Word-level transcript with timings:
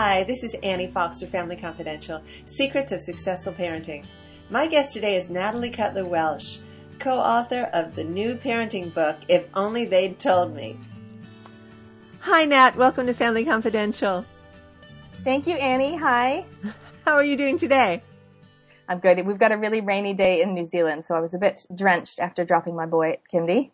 Hi, 0.00 0.22
this 0.22 0.44
is 0.44 0.54
Annie 0.62 0.86
Fox 0.86 1.18
for 1.18 1.26
Family 1.26 1.56
Confidential 1.56 2.22
Secrets 2.44 2.92
of 2.92 3.00
Successful 3.00 3.52
Parenting. 3.52 4.06
My 4.48 4.68
guest 4.68 4.92
today 4.92 5.16
is 5.16 5.28
Natalie 5.28 5.70
Cutler 5.70 6.04
Welsh, 6.04 6.58
co 7.00 7.18
author 7.18 7.68
of 7.72 7.96
the 7.96 8.04
new 8.04 8.36
parenting 8.36 8.94
book, 8.94 9.16
If 9.26 9.46
Only 9.54 9.86
They'd 9.86 10.20
Told 10.20 10.54
Me. 10.54 10.76
Hi, 12.20 12.44
Nat. 12.44 12.76
Welcome 12.76 13.08
to 13.08 13.12
Family 13.12 13.44
Confidential. 13.44 14.24
Thank 15.24 15.48
you, 15.48 15.54
Annie. 15.54 15.96
Hi. 15.96 16.44
How 17.04 17.14
are 17.14 17.24
you 17.24 17.36
doing 17.36 17.58
today? 17.58 18.00
I'm 18.88 19.00
good. 19.00 19.26
We've 19.26 19.36
got 19.36 19.50
a 19.50 19.58
really 19.58 19.80
rainy 19.80 20.14
day 20.14 20.42
in 20.42 20.54
New 20.54 20.62
Zealand, 20.64 21.04
so 21.06 21.16
I 21.16 21.20
was 21.20 21.34
a 21.34 21.38
bit 21.38 21.66
drenched 21.74 22.20
after 22.20 22.44
dropping 22.44 22.76
my 22.76 22.86
boy 22.86 23.14
at 23.14 23.22
kindy. 23.28 23.72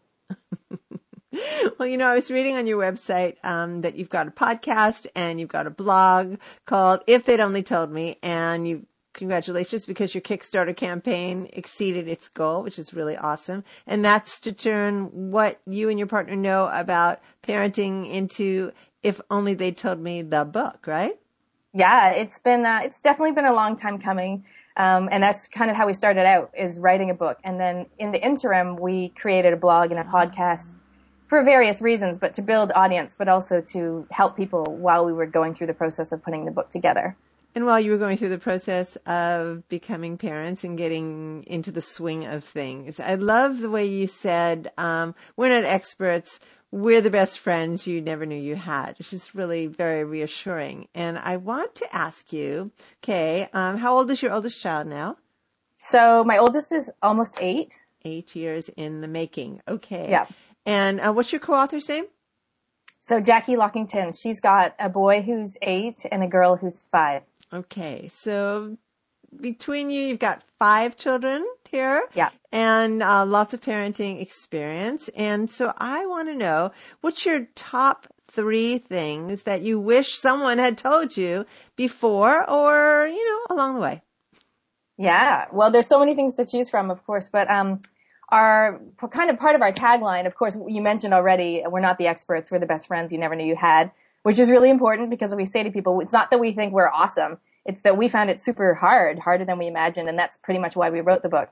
well, 1.79 1.88
you 1.88 1.97
know, 1.97 2.09
I 2.09 2.15
was 2.15 2.30
reading 2.30 2.56
on 2.56 2.66
your 2.66 2.80
website 2.80 3.37
um, 3.45 3.80
that 3.83 3.97
you've 3.97 4.11
got 4.11 4.29
a 4.29 4.30
podcast 4.30 5.06
and 5.15 5.41
you've 5.41 5.48
got 5.48 5.66
a 5.66 5.70
blog 5.70 6.38
called 6.66 7.02
If 7.06 7.25
They'd 7.25 7.41
Only 7.41 7.62
Told 7.62 7.91
Me, 7.91 8.19
and 8.23 8.66
you 8.69 8.87
congratulations 9.12 9.87
because 9.87 10.12
your 10.15 10.23
Kickstarter 10.23 10.77
campaign 10.77 11.48
exceeded 11.52 12.09
its 12.09 12.28
goal, 12.28 12.62
which 12.62 12.78
is 12.78 12.92
really 12.92 13.16
awesome. 13.16 13.65
And 13.87 14.05
that's 14.05 14.41
to 14.41 14.52
turn 14.52 15.30
what 15.30 15.61
you 15.66 15.89
and 15.89 15.98
your 15.98 16.09
partner 16.09 16.34
know 16.34 16.69
about 16.73 17.20
parenting 17.47 18.11
into 18.11 18.73
If 19.03 19.20
Only 19.30 19.55
They 19.55 19.70
Told 19.70 20.01
Me 20.01 20.23
the 20.23 20.45
book, 20.45 20.87
right? 20.87 21.19
Yeah, 21.73 22.11
it's 22.11 22.39
been, 22.39 22.66
uh, 22.66 22.80
it's 22.83 23.01
definitely 23.01 23.33
been 23.33 23.47
a 23.47 23.53
long 23.53 23.77
time 23.77 23.98
coming. 23.98 24.45
Um, 24.77 25.09
and 25.12 25.23
that's 25.23 25.47
kind 25.47 25.70
of 25.70 25.77
how 25.77 25.87
we 25.87 25.92
started 25.92 26.27
out 26.27 26.51
is 26.59 26.80
writing 26.80 27.11
a 27.11 27.14
book. 27.14 27.39
And 27.45 27.61
then 27.61 27.87
in 27.98 28.11
the 28.11 28.25
interim, 28.25 28.75
we 28.75 29.11
created 29.11 29.53
a 29.53 29.56
blog 29.56 29.92
and 29.92 30.01
a 30.01 30.05
podcast 30.05 30.75
for 31.27 31.42
various 31.42 31.80
reasons, 31.80 32.19
but 32.19 32.34
to 32.34 32.42
build 32.42 32.73
audience, 32.74 33.14
but 33.16 33.28
also 33.28 33.60
to 33.73 34.06
help 34.11 34.36
people 34.36 34.64
while 34.64 35.05
we 35.06 35.12
were 35.12 35.27
going 35.27 35.55
through 35.55 35.69
the 35.69 35.75
process 35.75 36.12
of 36.12 36.22
putting 36.22 36.44
the 36.44 36.50
book 36.50 36.70
together. 36.70 37.17
And 37.55 37.67
while 37.67 37.78
you 37.78 37.92
were 37.92 37.98
going 37.98 38.17
through 38.17 38.30
the 38.30 38.39
process 38.39 38.97
of 39.06 39.69
becoming 39.69 40.19
parents 40.19 40.64
and 40.64 40.77
getting 40.77 41.45
into 41.47 41.70
the 41.70 41.80
swing 41.80 42.27
of 42.27 42.42
things, 42.42 42.98
I 42.98 43.14
love 43.14 43.61
the 43.61 43.70
way 43.70 43.86
you 43.86 44.08
said, 44.08 44.72
um, 44.77 45.14
we're 45.36 45.50
not 45.50 45.64
experts. 45.64 46.41
We're 46.72 47.00
the 47.00 47.11
best 47.11 47.39
friends 47.39 47.86
you 47.86 48.00
never 48.00 48.27
knew 48.27 48.34
you 48.34 48.56
had, 48.56 48.98
which 48.98 49.12
is 49.12 49.36
really 49.36 49.69
very 49.69 50.02
reassuring. 50.02 50.89
And 50.97 51.17
I 51.17 51.36
want 51.36 51.77
to 51.77 51.95
ask 51.95 52.33
you, 52.33 52.72
okay, 53.05 53.48
um, 53.52 53.77
how 53.77 53.97
old 53.97 54.11
is 54.11 54.20
your 54.20 54.33
oldest 54.33 54.61
child 54.61 54.89
now? 54.89 55.17
So 55.77 56.25
my 56.25 56.39
oldest 56.39 56.72
is 56.72 56.91
almost 57.00 57.39
eight. 57.41 57.70
Eight 58.05 58.34
years 58.34 58.69
in 58.77 59.00
the 59.00 59.08
making. 59.08 59.61
Okay. 59.69 60.11
Yeah. 60.11 60.27
And 60.67 61.01
uh, 61.01 61.12
what's 61.12 61.33
your 61.33 61.41
co-author's 61.41 61.89
name? 61.89 62.05
So 63.01 63.20
Jackie 63.20 63.57
Lockington, 63.57 64.19
she's 64.19 64.41
got 64.41 64.75
a 64.79 64.89
boy 64.89 65.20
who's 65.20 65.59
eight 65.61 66.07
and 66.11 66.23
a 66.23 66.27
girl 66.27 66.57
who's 66.57 66.81
five. 66.91 67.27
Okay, 67.53 68.09
so 68.09 68.79
between 69.39 69.91
you, 69.91 70.03
you've 70.03 70.19
got 70.19 70.42
five 70.59 70.97
children 70.97 71.47
here. 71.70 72.05
Yeah. 72.15 72.31
And 72.51 73.03
uh, 73.03 73.27
lots 73.27 73.53
of 73.53 73.61
parenting 73.61 74.23
experience. 74.23 75.11
And 75.15 75.51
so 75.51 75.73
I 75.77 76.07
want 76.07 76.29
to 76.29 76.35
know 76.35 76.73
what's 77.01 77.27
your 77.27 77.47
top 77.55 78.07
three 78.29 78.79
things 78.79 79.42
that 79.42 79.62
you 79.62 79.79
wish 79.79 80.15
someone 80.15 80.59
had 80.59 80.79
told 80.79 81.17
you 81.17 81.47
before 81.77 82.48
or, 82.48 83.07
you 83.07 83.25
know, 83.25 83.55
along 83.55 83.75
the 83.75 83.81
way? 83.81 84.03
Yeah. 84.97 85.47
Well, 85.53 85.70
there's 85.70 85.89
so 85.89 85.98
many 85.98 86.15
things 86.15 86.35
to 86.35 86.45
choose 86.45 86.70
from, 86.70 86.91
of 86.91 87.05
course, 87.05 87.29
but, 87.29 87.51
um, 87.51 87.81
our 88.28 88.80
kind 89.11 89.30
of 89.30 89.39
part 89.39 89.55
of 89.55 89.62
our 89.62 89.72
tagline, 89.72 90.27
of 90.27 90.34
course, 90.34 90.56
you 90.67 90.83
mentioned 90.83 91.14
already, 91.14 91.62
we're 91.69 91.80
not 91.80 91.98
the 91.98 92.06
experts, 92.06 92.50
we're 92.50 92.58
the 92.58 92.67
best 92.67 92.86
friends 92.86 93.12
you 93.12 93.19
never 93.19 93.36
knew 93.36 93.44
you 93.44 93.56
had, 93.56 93.91
which 94.22 94.39
is 94.39 94.50
really 94.50 94.70
important 94.70 95.11
because 95.11 95.34
we 95.34 95.44
say 95.44 95.62
to 95.62 95.70
people, 95.70 96.00
it's 96.00 96.12
not 96.12 96.30
that 96.30 96.41
we 96.41 96.52
think 96.52 96.72
we're 96.72 96.89
awesome. 96.89 97.39
It's 97.64 97.83
that 97.83 97.96
we 97.96 98.08
found 98.08 98.30
it 98.30 98.40
super 98.40 98.74
hard, 98.74 99.18
harder 99.18 99.45
than 99.45 99.58
we 99.58 99.67
imagined, 99.67 100.08
and 100.08 100.18
that's 100.18 100.36
pretty 100.39 100.61
much 100.61 100.77
why 100.77 100.90
we 100.90 101.01
wrote 101.01 101.23
the 101.23 101.29
book. 101.29 101.51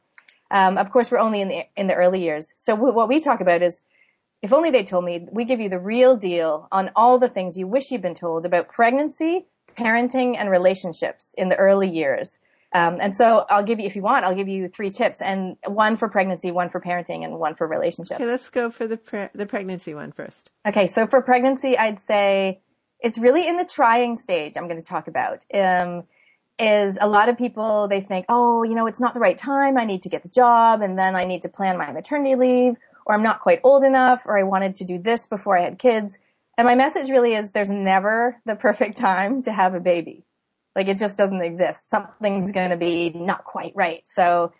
Um, 0.50 0.76
of 0.76 0.90
course, 0.90 1.10
we're 1.10 1.18
only 1.18 1.40
in 1.40 1.48
the 1.48 1.62
in 1.76 1.86
the 1.86 1.94
early 1.94 2.22
years. 2.22 2.52
So 2.56 2.74
w- 2.74 2.92
what 2.92 3.08
we 3.08 3.20
talk 3.20 3.40
about 3.40 3.62
is, 3.62 3.80
if 4.42 4.52
only 4.52 4.70
they 4.70 4.84
told 4.84 5.04
me, 5.04 5.26
we 5.32 5.44
give 5.44 5.60
you 5.60 5.70
the 5.70 5.78
real 5.78 6.16
deal 6.16 6.68
on 6.70 6.90
all 6.94 7.18
the 7.18 7.28
things 7.28 7.58
you 7.58 7.66
wish 7.66 7.90
you'd 7.90 8.02
been 8.02 8.12
told 8.14 8.44
about 8.44 8.68
pregnancy, 8.68 9.46
parenting, 9.76 10.36
and 10.36 10.50
relationships 10.50 11.34
in 11.38 11.48
the 11.48 11.56
early 11.56 11.88
years. 11.88 12.38
Um, 12.74 12.98
and 13.00 13.14
so 13.14 13.44
I'll 13.50 13.64
give 13.64 13.80
you, 13.80 13.86
if 13.86 13.96
you 13.96 14.02
want, 14.02 14.24
I'll 14.24 14.34
give 14.34 14.48
you 14.48 14.68
three 14.68 14.90
tips, 14.90 15.20
and 15.20 15.56
one 15.66 15.96
for 15.96 16.08
pregnancy, 16.08 16.50
one 16.50 16.70
for 16.70 16.80
parenting, 16.80 17.24
and 17.24 17.38
one 17.38 17.54
for 17.54 17.66
relationships. 17.66 18.20
Okay, 18.20 18.26
let's 18.26 18.48
go 18.48 18.70
for 18.70 18.86
the 18.86 18.96
pre- 18.96 19.28
the 19.34 19.46
pregnancy 19.46 19.94
one 19.94 20.12
first. 20.12 20.50
Okay, 20.66 20.86
so 20.86 21.06
for 21.06 21.20
pregnancy, 21.22 21.76
I'd 21.76 22.00
say 22.00 22.62
it's 23.00 23.18
really 23.18 23.46
in 23.46 23.56
the 23.56 23.66
trying 23.66 24.16
stage. 24.16 24.56
I'm 24.56 24.68
going 24.68 24.78
to 24.78 24.84
talk 24.84 25.08
about. 25.08 25.44
Um, 25.52 26.04
is 26.58 26.96
a 27.00 27.08
lot 27.08 27.28
of 27.28 27.36
people 27.36 27.88
they 27.88 28.00
think, 28.00 28.26
oh, 28.28 28.62
you 28.62 28.74
know, 28.74 28.86
it's 28.86 29.00
not 29.00 29.14
the 29.14 29.20
right 29.20 29.36
time. 29.36 29.76
I 29.76 29.84
need 29.84 30.02
to 30.02 30.08
get 30.08 30.22
the 30.22 30.28
job, 30.28 30.80
and 30.80 30.98
then 30.98 31.16
I 31.16 31.24
need 31.24 31.42
to 31.42 31.48
plan 31.48 31.76
my 31.76 31.90
maternity 31.92 32.36
leave, 32.36 32.76
or 33.04 33.14
I'm 33.14 33.22
not 33.22 33.40
quite 33.40 33.60
old 33.64 33.84
enough, 33.84 34.22
or 34.26 34.38
I 34.38 34.44
wanted 34.44 34.76
to 34.76 34.84
do 34.84 34.98
this 34.98 35.26
before 35.26 35.58
I 35.58 35.62
had 35.62 35.78
kids. 35.78 36.18
And 36.56 36.66
my 36.66 36.74
message 36.74 37.10
really 37.10 37.34
is 37.34 37.50
there's 37.50 37.70
never 37.70 38.40
the 38.44 38.54
perfect 38.54 38.96
time 38.96 39.42
to 39.42 39.52
have 39.52 39.74
a 39.74 39.80
baby. 39.80 40.24
Like 40.74 40.88
it 40.88 40.98
just 40.98 41.16
doesn't 41.16 41.42
exist. 41.42 41.90
Something's 41.90 42.52
going 42.52 42.70
to 42.70 42.76
be 42.76 43.10
not 43.10 43.44
quite 43.44 43.72
right. 43.74 44.06
So, 44.06 44.52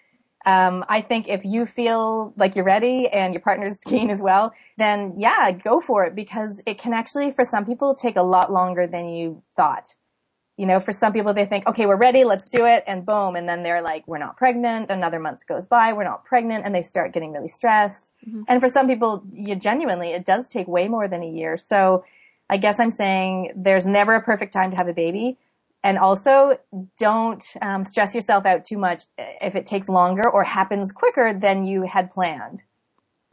um, 0.44 0.84
I 0.88 1.02
think 1.02 1.28
if 1.28 1.44
you 1.44 1.66
feel 1.66 2.34
like 2.36 2.56
you're 2.56 2.64
ready 2.64 3.08
and 3.08 3.32
your 3.32 3.40
partner's 3.40 3.78
keen 3.86 4.10
as 4.10 4.20
well, 4.20 4.52
then 4.76 5.14
yeah, 5.18 5.52
go 5.52 5.80
for 5.80 6.04
it 6.04 6.14
because 6.14 6.60
it 6.66 6.78
can 6.78 6.92
actually, 6.92 7.30
for 7.30 7.44
some 7.44 7.64
people, 7.64 7.94
take 7.94 8.16
a 8.16 8.22
lot 8.22 8.52
longer 8.52 8.86
than 8.86 9.08
you 9.08 9.42
thought. 9.54 9.94
You 10.58 10.66
know, 10.66 10.80
for 10.80 10.92
some 10.92 11.14
people, 11.14 11.32
they 11.32 11.46
think, 11.46 11.66
okay, 11.66 11.86
we're 11.86 11.96
ready, 11.96 12.24
let's 12.24 12.48
do 12.48 12.66
it, 12.66 12.84
and 12.86 13.06
boom, 13.06 13.36
and 13.36 13.48
then 13.48 13.62
they're 13.62 13.80
like, 13.80 14.06
we're 14.06 14.18
not 14.18 14.36
pregnant. 14.36 14.90
Another 14.90 15.18
month 15.18 15.46
goes 15.46 15.64
by, 15.64 15.94
we're 15.94 16.04
not 16.04 16.26
pregnant, 16.26 16.66
and 16.66 16.74
they 16.74 16.82
start 16.82 17.12
getting 17.12 17.32
really 17.32 17.48
stressed. 17.48 18.12
Mm-hmm. 18.28 18.42
And 18.48 18.60
for 18.60 18.68
some 18.68 18.86
people, 18.86 19.24
you 19.32 19.56
genuinely, 19.56 20.10
it 20.10 20.26
does 20.26 20.46
take 20.48 20.68
way 20.68 20.88
more 20.88 21.08
than 21.08 21.22
a 21.22 21.28
year. 21.28 21.56
So 21.56 22.04
I 22.50 22.58
guess 22.58 22.78
I'm 22.78 22.90
saying 22.90 23.52
there's 23.56 23.86
never 23.86 24.14
a 24.14 24.20
perfect 24.20 24.52
time 24.52 24.72
to 24.72 24.76
have 24.76 24.88
a 24.88 24.92
baby 24.92 25.38
and 25.84 25.98
also, 25.98 26.58
don't 26.98 27.44
um, 27.60 27.84
stress 27.84 28.14
yourself 28.14 28.46
out 28.46 28.64
too 28.64 28.78
much 28.78 29.02
if 29.18 29.56
it 29.56 29.66
takes 29.66 29.88
longer 29.88 30.28
or 30.28 30.44
happens 30.44 30.92
quicker 30.92 31.32
than 31.32 31.64
you 31.64 31.82
had 31.82 32.10
planned. 32.10 32.62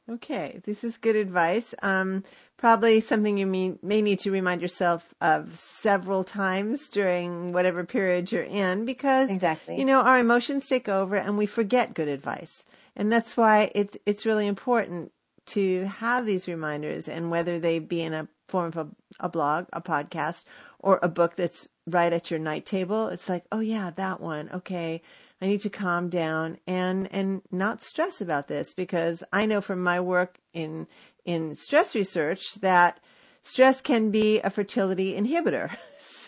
Okay, 0.09 0.59
this 0.63 0.83
is 0.83 0.97
good 0.97 1.15
advice. 1.15 1.75
Um, 1.83 2.23
probably 2.57 2.99
something 2.99 3.37
you 3.37 3.45
may, 3.45 3.75
may 3.83 4.01
need 4.01 4.19
to 4.19 4.31
remind 4.31 4.61
yourself 4.61 5.13
of 5.21 5.57
several 5.57 6.23
times 6.23 6.87
during 6.89 7.53
whatever 7.53 7.85
period 7.85 8.31
you're 8.31 8.43
in 8.43 8.85
because 8.85 9.29
exactly. 9.29 9.77
you 9.77 9.85
know 9.85 9.99
our 10.01 10.19
emotions 10.19 10.67
take 10.67 10.89
over 10.89 11.16
and 11.16 11.37
we 11.37 11.45
forget 11.45 11.93
good 11.93 12.07
advice, 12.07 12.66
and 12.95 13.11
that's 13.11 13.37
why 13.37 13.71
it's 13.75 13.95
it's 14.07 14.25
really 14.25 14.47
important 14.47 15.11
to 15.45 15.85
have 15.85 16.25
these 16.25 16.47
reminders 16.47 17.07
and 17.07 17.29
whether 17.31 17.59
they 17.59 17.79
be 17.79 18.01
in 18.01 18.13
a 18.13 18.27
form 18.47 18.67
of 18.67 18.77
a, 18.77 18.87
a 19.19 19.29
blog, 19.29 19.66
a 19.73 19.81
podcast, 19.81 20.43
or 20.79 21.00
a 21.01 21.09
book 21.09 21.35
that's 21.35 21.67
right 21.88 22.12
at 22.12 22.31
your 22.31 22.40
night 22.40 22.66
table. 22.66 23.07
It's 23.07 23.29
like, 23.29 23.45
oh 23.51 23.59
yeah, 23.59 23.91
that 23.95 24.22
one. 24.22 24.50
Okay. 24.53 25.01
I 25.41 25.47
need 25.47 25.62
to 25.62 25.69
calm 25.69 26.09
down 26.09 26.57
and, 26.67 27.07
and 27.13 27.41
not 27.51 27.81
stress 27.81 28.19
about 28.19 28.47
this 28.47 28.73
because 28.73 29.23
I 29.31 29.45
know 29.45 29.62
from 29.62 29.81
my 29.81 30.00
work 30.00 30.40
in, 30.53 30.88
in 31.23 31.56
stress 31.56 31.95
research 31.95 32.56
that 32.56 33.00
stress 33.41 33.79
can 33.79 34.12
be 34.12 34.40
a 34.41 34.50
fertility 34.50 35.13
inhibitor. 35.13 35.75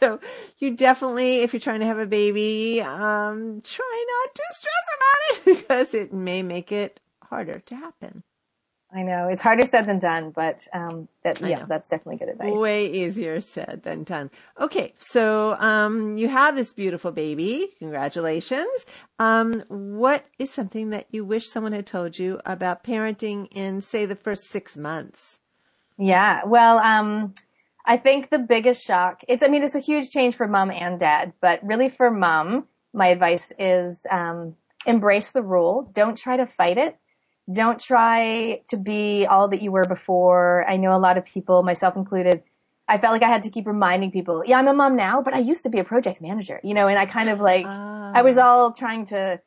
So 0.01 0.19
you 0.57 0.75
definitely, 0.75 1.41
if 1.41 1.53
you're 1.53 1.59
trying 1.59 1.81
to 1.81 1.85
have 1.85 1.99
a 1.99 2.07
baby, 2.07 2.81
um, 2.81 3.61
try 3.61 4.05
not 4.09 4.33
to 4.33 4.43
stress 4.49 4.87
about 4.95 5.37
it 5.37 5.45
because 5.45 5.93
it 5.93 6.11
may 6.11 6.41
make 6.41 6.71
it 6.71 6.99
harder 7.21 7.59
to 7.59 7.75
happen. 7.75 8.23
I 8.93 9.03
know 9.03 9.29
it's 9.29 9.41
harder 9.41 9.65
said 9.65 9.85
than 9.85 9.99
done, 9.99 10.31
but 10.31 10.67
um, 10.73 11.07
that, 11.23 11.39
yeah, 11.39 11.63
that's 11.65 11.87
definitely 11.87 12.17
good 12.17 12.29
advice. 12.29 12.53
Way 12.53 12.87
easier 12.91 13.39
said 13.39 13.83
than 13.83 14.03
done. 14.03 14.29
Okay, 14.59 14.93
so 14.99 15.55
um, 15.59 16.17
you 16.17 16.27
have 16.27 16.57
this 16.57 16.73
beautiful 16.73 17.11
baby. 17.11 17.69
Congratulations. 17.79 18.85
Um, 19.17 19.63
what 19.69 20.25
is 20.39 20.51
something 20.51 20.89
that 20.89 21.07
you 21.09 21.23
wish 21.23 21.47
someone 21.47 21.71
had 21.71 21.85
told 21.85 22.19
you 22.19 22.41
about 22.45 22.83
parenting 22.83 23.47
in, 23.55 23.81
say, 23.81 24.05
the 24.05 24.15
first 24.15 24.49
six 24.49 24.75
months? 24.75 25.39
Yeah, 25.97 26.41
well, 26.45 26.79
um, 26.79 27.33
I 27.85 27.95
think 27.95 28.29
the 28.29 28.39
biggest 28.39 28.83
shock. 28.83 29.23
It's, 29.29 29.41
I 29.41 29.47
mean, 29.47 29.63
it's 29.63 29.75
a 29.75 29.79
huge 29.79 30.09
change 30.09 30.35
for 30.35 30.47
mom 30.47 30.69
and 30.69 30.99
dad, 30.99 31.31
but 31.39 31.63
really 31.63 31.87
for 31.87 32.11
mom, 32.11 32.67
my 32.93 33.07
advice 33.07 33.53
is 33.57 34.05
um, 34.11 34.55
embrace 34.85 35.31
the 35.31 35.43
rule. 35.43 35.89
Don't 35.93 36.17
try 36.17 36.35
to 36.35 36.45
fight 36.45 36.77
it 36.77 36.97
don't 37.53 37.79
try 37.79 38.61
to 38.69 38.77
be 38.77 39.25
all 39.25 39.47
that 39.49 39.61
you 39.61 39.71
were 39.71 39.85
before. 39.85 40.65
I 40.67 40.77
know 40.77 40.95
a 40.95 40.99
lot 40.99 41.17
of 41.17 41.25
people, 41.25 41.63
myself 41.63 41.95
included, 41.95 42.43
I 42.87 42.97
felt 42.97 43.13
like 43.13 43.23
I 43.23 43.27
had 43.27 43.43
to 43.43 43.49
keep 43.49 43.67
reminding 43.67 44.11
people, 44.11 44.43
yeah, 44.45 44.59
I'm 44.59 44.67
a 44.67 44.73
mom 44.73 44.95
now, 44.95 45.21
but 45.21 45.33
I 45.33 45.39
used 45.39 45.63
to 45.63 45.69
be 45.69 45.79
a 45.79 45.83
project 45.83 46.21
manager, 46.21 46.59
you 46.63 46.73
know, 46.73 46.87
and 46.87 46.99
I 46.99 47.05
kind 47.05 47.29
of 47.29 47.39
like, 47.39 47.65
I 47.65 48.21
was 48.21 48.37
ah. 48.37 48.45
all 48.45 48.71
trying 48.71 49.05
to 49.07 49.41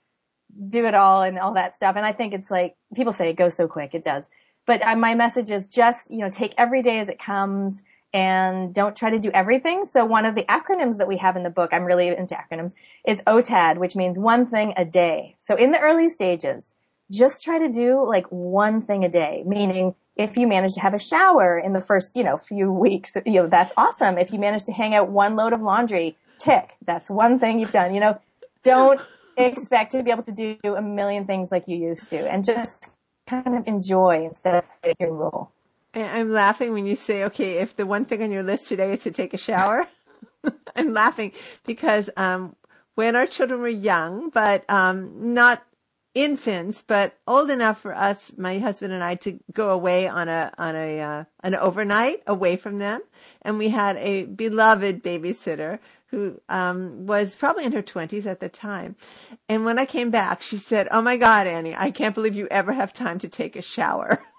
do 0.68 0.86
it 0.86 0.94
all 0.94 1.22
and 1.22 1.38
all 1.38 1.54
that 1.54 1.74
stuff. 1.74 1.96
And 1.96 2.06
I 2.06 2.12
think 2.12 2.32
it's 2.32 2.50
like, 2.50 2.76
people 2.94 3.12
say 3.12 3.28
it 3.28 3.36
goes 3.36 3.54
so 3.54 3.68
quick. 3.68 3.94
It 3.94 4.04
does. 4.04 4.28
But 4.66 4.80
my 4.96 5.14
message 5.14 5.50
is 5.50 5.66
just, 5.66 6.10
you 6.10 6.18
know, 6.18 6.30
take 6.30 6.54
every 6.56 6.80
day 6.80 6.98
as 7.00 7.08
it 7.08 7.18
comes 7.18 7.82
and 8.14 8.72
don't 8.72 8.96
try 8.96 9.10
to 9.10 9.18
do 9.18 9.30
everything. 9.32 9.84
So 9.84 10.04
one 10.04 10.24
of 10.24 10.34
the 10.34 10.44
acronyms 10.44 10.98
that 10.98 11.08
we 11.08 11.16
have 11.18 11.36
in 11.36 11.42
the 11.42 11.50
book, 11.50 11.70
I'm 11.72 11.84
really 11.84 12.08
into 12.08 12.34
acronyms, 12.34 12.72
is 13.04 13.20
OTAD, 13.26 13.76
which 13.78 13.96
means 13.96 14.18
one 14.18 14.46
thing 14.46 14.72
a 14.76 14.84
day. 14.84 15.34
So 15.38 15.54
in 15.56 15.72
the 15.72 15.80
early 15.80 16.08
stages, 16.08 16.74
just 17.10 17.42
try 17.42 17.58
to 17.58 17.68
do 17.68 18.06
like 18.06 18.26
one 18.28 18.80
thing 18.80 19.04
a 19.04 19.08
day, 19.08 19.42
meaning 19.46 19.94
if 20.16 20.36
you 20.36 20.46
manage 20.46 20.74
to 20.74 20.80
have 20.80 20.94
a 20.94 20.98
shower 20.98 21.58
in 21.58 21.72
the 21.72 21.80
first, 21.80 22.16
you 22.16 22.24
know, 22.24 22.36
few 22.36 22.72
weeks, 22.72 23.16
you 23.26 23.34
know, 23.34 23.46
that's 23.46 23.74
awesome. 23.76 24.16
If 24.18 24.32
you 24.32 24.38
manage 24.38 24.64
to 24.64 24.72
hang 24.72 24.94
out 24.94 25.10
one 25.10 25.36
load 25.36 25.52
of 25.52 25.60
laundry, 25.60 26.16
tick, 26.38 26.74
that's 26.84 27.10
one 27.10 27.38
thing 27.38 27.58
you've 27.58 27.72
done, 27.72 27.94
you 27.94 28.00
know, 28.00 28.18
don't 28.62 29.00
expect 29.36 29.92
to 29.92 30.02
be 30.02 30.10
able 30.10 30.22
to 30.22 30.32
do 30.32 30.56
a 30.64 30.82
million 30.82 31.26
things 31.26 31.50
like 31.50 31.66
you 31.66 31.76
used 31.76 32.10
to 32.10 32.30
and 32.30 32.44
just 32.44 32.90
kind 33.26 33.56
of 33.56 33.66
enjoy 33.66 34.24
instead 34.24 34.56
of 34.56 34.94
your 35.00 35.12
rule. 35.12 35.50
I'm 35.94 36.30
laughing 36.30 36.72
when 36.72 36.86
you 36.86 36.96
say, 36.96 37.24
okay, 37.24 37.58
if 37.58 37.76
the 37.76 37.86
one 37.86 38.04
thing 38.04 38.22
on 38.22 38.32
your 38.32 38.42
list 38.42 38.68
today 38.68 38.92
is 38.92 39.04
to 39.04 39.10
take 39.10 39.32
a 39.32 39.38
shower, 39.38 39.86
I'm 40.76 40.92
laughing 40.92 41.32
because 41.64 42.10
um, 42.16 42.56
when 42.94 43.14
our 43.14 43.26
children 43.26 43.60
were 43.60 43.68
young, 43.68 44.30
but 44.30 44.64
um, 44.68 45.34
not 45.34 45.64
infants, 46.14 46.82
but 46.86 47.18
old 47.26 47.50
enough 47.50 47.80
for 47.80 47.94
us, 47.94 48.32
my 48.38 48.58
husband 48.58 48.92
and 48.92 49.04
I, 49.04 49.16
to 49.16 49.38
go 49.52 49.70
away 49.70 50.08
on 50.08 50.28
a 50.28 50.52
on 50.58 50.76
a 50.76 51.00
uh, 51.00 51.24
an 51.42 51.54
overnight 51.56 52.22
away 52.26 52.56
from 52.56 52.78
them, 52.78 53.02
and 53.42 53.58
we 53.58 53.70
had 53.70 53.96
a 53.98 54.24
beloved 54.24 55.02
babysitter 55.02 55.78
who 56.08 56.40
um, 56.48 57.06
was 57.06 57.34
probably 57.34 57.64
in 57.64 57.72
her 57.72 57.82
20s 57.82 58.26
at 58.26 58.40
the 58.40 58.48
time. 58.48 58.96
And 59.48 59.64
when 59.64 59.78
I 59.78 59.86
came 59.86 60.10
back, 60.10 60.42
she 60.42 60.58
said, 60.58 60.88
"Oh 60.90 61.02
my 61.02 61.16
God, 61.18 61.46
Annie, 61.46 61.76
I 61.76 61.90
can't 61.90 62.14
believe 62.14 62.36
you 62.36 62.48
ever 62.50 62.72
have 62.72 62.92
time 62.92 63.18
to 63.20 63.28
take 63.28 63.56
a 63.56 63.62
shower." 63.62 64.22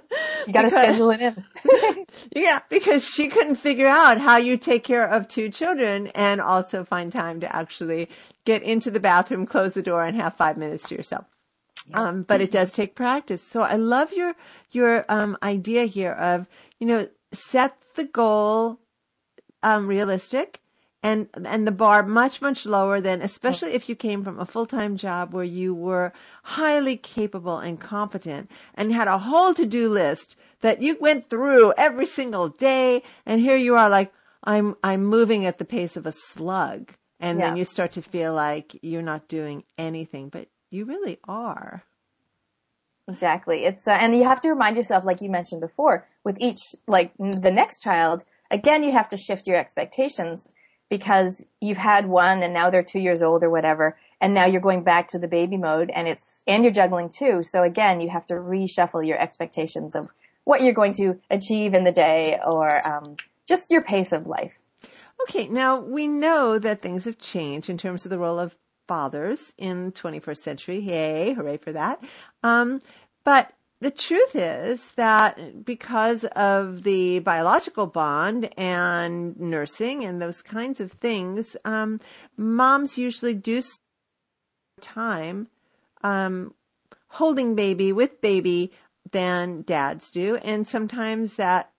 you 0.46 0.52
got 0.52 0.62
to 0.62 0.70
schedule 0.70 1.10
it 1.10 1.20
in. 1.20 1.44
yeah, 2.36 2.60
because 2.68 3.04
she 3.04 3.28
couldn't 3.28 3.56
figure 3.56 3.86
out 3.86 4.20
how 4.20 4.36
you 4.36 4.56
take 4.56 4.84
care 4.84 5.06
of 5.06 5.28
two 5.28 5.48
children 5.48 6.08
and 6.08 6.40
also 6.40 6.84
find 6.84 7.12
time 7.12 7.40
to 7.40 7.56
actually 7.56 8.08
get 8.44 8.62
into 8.62 8.90
the 8.90 9.00
bathroom, 9.00 9.46
close 9.46 9.74
the 9.74 9.82
door, 9.82 10.04
and 10.04 10.16
have 10.16 10.34
five 10.34 10.56
minutes 10.56 10.88
to 10.88 10.94
yourself. 10.94 11.26
Yeah. 11.88 12.02
Um, 12.02 12.22
but 12.22 12.40
it 12.40 12.50
does 12.50 12.72
take 12.72 12.94
practice. 12.94 13.42
So 13.42 13.60
I 13.60 13.76
love 13.76 14.12
your 14.12 14.34
your 14.70 15.04
um, 15.08 15.36
idea 15.42 15.84
here 15.84 16.12
of 16.12 16.48
you 16.78 16.86
know 16.86 17.08
set 17.32 17.76
the 17.94 18.04
goal 18.04 18.78
um, 19.62 19.86
realistic 19.86 20.61
and 21.02 21.28
and 21.44 21.66
the 21.66 21.72
bar 21.72 22.02
much 22.04 22.40
much 22.40 22.64
lower 22.64 23.00
than 23.00 23.20
especially 23.22 23.72
if 23.72 23.88
you 23.88 23.96
came 23.96 24.22
from 24.22 24.38
a 24.38 24.46
full-time 24.46 24.96
job 24.96 25.34
where 25.34 25.44
you 25.44 25.74
were 25.74 26.12
highly 26.44 26.96
capable 26.96 27.58
and 27.58 27.80
competent 27.80 28.50
and 28.74 28.92
had 28.92 29.08
a 29.08 29.18
whole 29.18 29.52
to-do 29.52 29.88
list 29.88 30.36
that 30.60 30.80
you 30.80 30.96
went 31.00 31.28
through 31.28 31.72
every 31.76 32.06
single 32.06 32.48
day. 32.48 33.02
And 33.26 33.40
here 33.40 33.56
you 33.56 33.74
are 33.74 33.88
like 33.88 34.12
I'm 34.44 34.76
I'm 34.82 35.04
moving 35.04 35.44
at 35.44 35.58
the 35.58 35.64
pace 35.64 35.96
of 35.96 36.06
a 36.06 36.12
slug. 36.12 36.92
And 37.20 37.38
yeah. 37.38 37.48
then 37.48 37.56
you 37.56 37.64
start 37.64 37.92
to 37.92 38.02
feel 38.02 38.34
like 38.34 38.76
you're 38.82 39.02
not 39.02 39.28
doing 39.28 39.64
anything 39.78 40.28
but 40.28 40.48
you 40.70 40.84
really 40.84 41.18
are. 41.24 41.82
Exactly. 43.08 43.64
It's 43.64 43.86
uh, 43.86 43.92
and 43.92 44.14
you 44.14 44.24
have 44.24 44.40
to 44.40 44.48
remind 44.48 44.76
yourself 44.76 45.04
like 45.04 45.20
you 45.20 45.30
mentioned 45.30 45.60
before 45.60 46.06
with 46.22 46.36
each 46.40 46.60
like 46.86 47.12
the 47.18 47.50
next 47.50 47.82
child 47.82 48.24
again 48.52 48.84
you 48.84 48.92
have 48.92 49.08
to 49.08 49.16
shift 49.16 49.48
your 49.48 49.56
expectations 49.56 50.52
because 50.92 51.46
you've 51.58 51.78
had 51.78 52.06
one 52.06 52.42
and 52.42 52.52
now 52.52 52.68
they're 52.68 52.82
two 52.82 52.98
years 52.98 53.22
old 53.22 53.42
or 53.42 53.48
whatever. 53.48 53.96
And 54.20 54.34
now 54.34 54.44
you're 54.44 54.60
going 54.60 54.82
back 54.82 55.08
to 55.08 55.18
the 55.18 55.26
baby 55.26 55.56
mode 55.56 55.88
and 55.88 56.06
it's, 56.06 56.42
and 56.46 56.62
you're 56.62 56.70
juggling 56.70 57.08
too. 57.08 57.42
So 57.42 57.62
again, 57.62 58.02
you 58.02 58.10
have 58.10 58.26
to 58.26 58.34
reshuffle 58.34 59.06
your 59.06 59.18
expectations 59.18 59.94
of 59.94 60.06
what 60.44 60.60
you're 60.60 60.74
going 60.74 60.92
to 60.96 61.18
achieve 61.30 61.72
in 61.72 61.84
the 61.84 61.92
day 61.92 62.38
or 62.44 62.86
um, 62.86 63.16
just 63.48 63.70
your 63.70 63.80
pace 63.80 64.12
of 64.12 64.26
life. 64.26 64.60
Okay, 65.22 65.48
now 65.48 65.80
we 65.80 66.06
know 66.06 66.58
that 66.58 66.82
things 66.82 67.06
have 67.06 67.16
changed 67.16 67.70
in 67.70 67.78
terms 67.78 68.04
of 68.04 68.10
the 68.10 68.18
role 68.18 68.38
of 68.38 68.54
fathers 68.86 69.50
in 69.56 69.86
the 69.86 69.92
21st 69.92 70.36
century. 70.36 70.78
Yay, 70.78 71.32
hooray 71.32 71.56
for 71.56 71.72
that. 71.72 72.04
Um, 72.42 72.82
but 73.24 73.50
the 73.82 73.90
truth 73.90 74.36
is 74.36 74.92
that 74.92 75.64
because 75.64 76.24
of 76.24 76.84
the 76.84 77.18
biological 77.18 77.88
bond 77.88 78.48
and 78.56 79.38
nursing 79.40 80.04
and 80.04 80.22
those 80.22 80.40
kinds 80.40 80.80
of 80.80 80.92
things, 80.92 81.56
um, 81.64 81.98
moms 82.36 82.96
usually 82.96 83.34
do 83.34 83.56
more 83.56 84.80
time 84.80 85.48
um, 86.02 86.54
holding 87.08 87.56
baby 87.56 87.92
with 87.92 88.20
baby 88.20 88.72
than 89.10 89.62
dads 89.62 90.10
do, 90.10 90.36
and 90.36 90.66
sometimes 90.68 91.34
that 91.34 91.72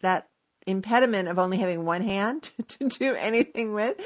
that 0.00 0.28
impediment 0.66 1.28
of 1.28 1.38
only 1.38 1.58
having 1.58 1.84
one 1.84 2.02
hand 2.02 2.50
to 2.68 2.88
do 2.88 3.14
anything 3.14 3.74
with 3.74 3.96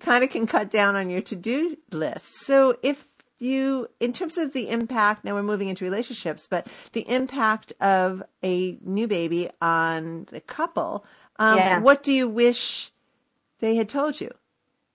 kind 0.00 0.24
of 0.24 0.30
can 0.30 0.46
cut 0.46 0.70
down 0.70 0.96
on 0.96 1.10
your 1.10 1.20
to-do 1.20 1.76
list. 1.90 2.34
So 2.46 2.78
if 2.82 3.06
you, 3.38 3.88
in 4.00 4.12
terms 4.12 4.38
of 4.38 4.52
the 4.52 4.68
impact, 4.68 5.24
now 5.24 5.34
we're 5.34 5.42
moving 5.42 5.68
into 5.68 5.84
relationships, 5.84 6.46
but 6.48 6.66
the 6.92 7.08
impact 7.08 7.72
of 7.80 8.22
a 8.42 8.78
new 8.82 9.06
baby 9.06 9.50
on 9.60 10.26
the 10.30 10.40
couple, 10.40 11.04
um, 11.38 11.58
yeah. 11.58 11.80
what 11.80 12.02
do 12.02 12.12
you 12.12 12.28
wish 12.28 12.92
they 13.60 13.74
had 13.74 13.88
told 13.88 14.20
you? 14.20 14.30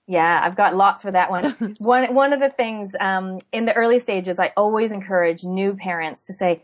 Yeah, 0.08 0.42
I've 0.44 0.56
got 0.56 0.76
lots 0.76 1.04
for 1.04 1.12
that 1.12 1.30
one. 1.30 1.76
one 1.80 2.14
one 2.16 2.34
of 2.34 2.40
the 2.40 2.50
things 2.50 2.96
um, 3.00 3.40
in 3.52 3.66
the 3.66 3.76
early 3.76 4.00
stages, 4.00 4.40
I 4.40 4.54
always 4.58 4.92
encourage 4.92 5.44
new 5.44 5.76
parents 5.76 6.26
to 6.28 6.34
say, 6.34 6.64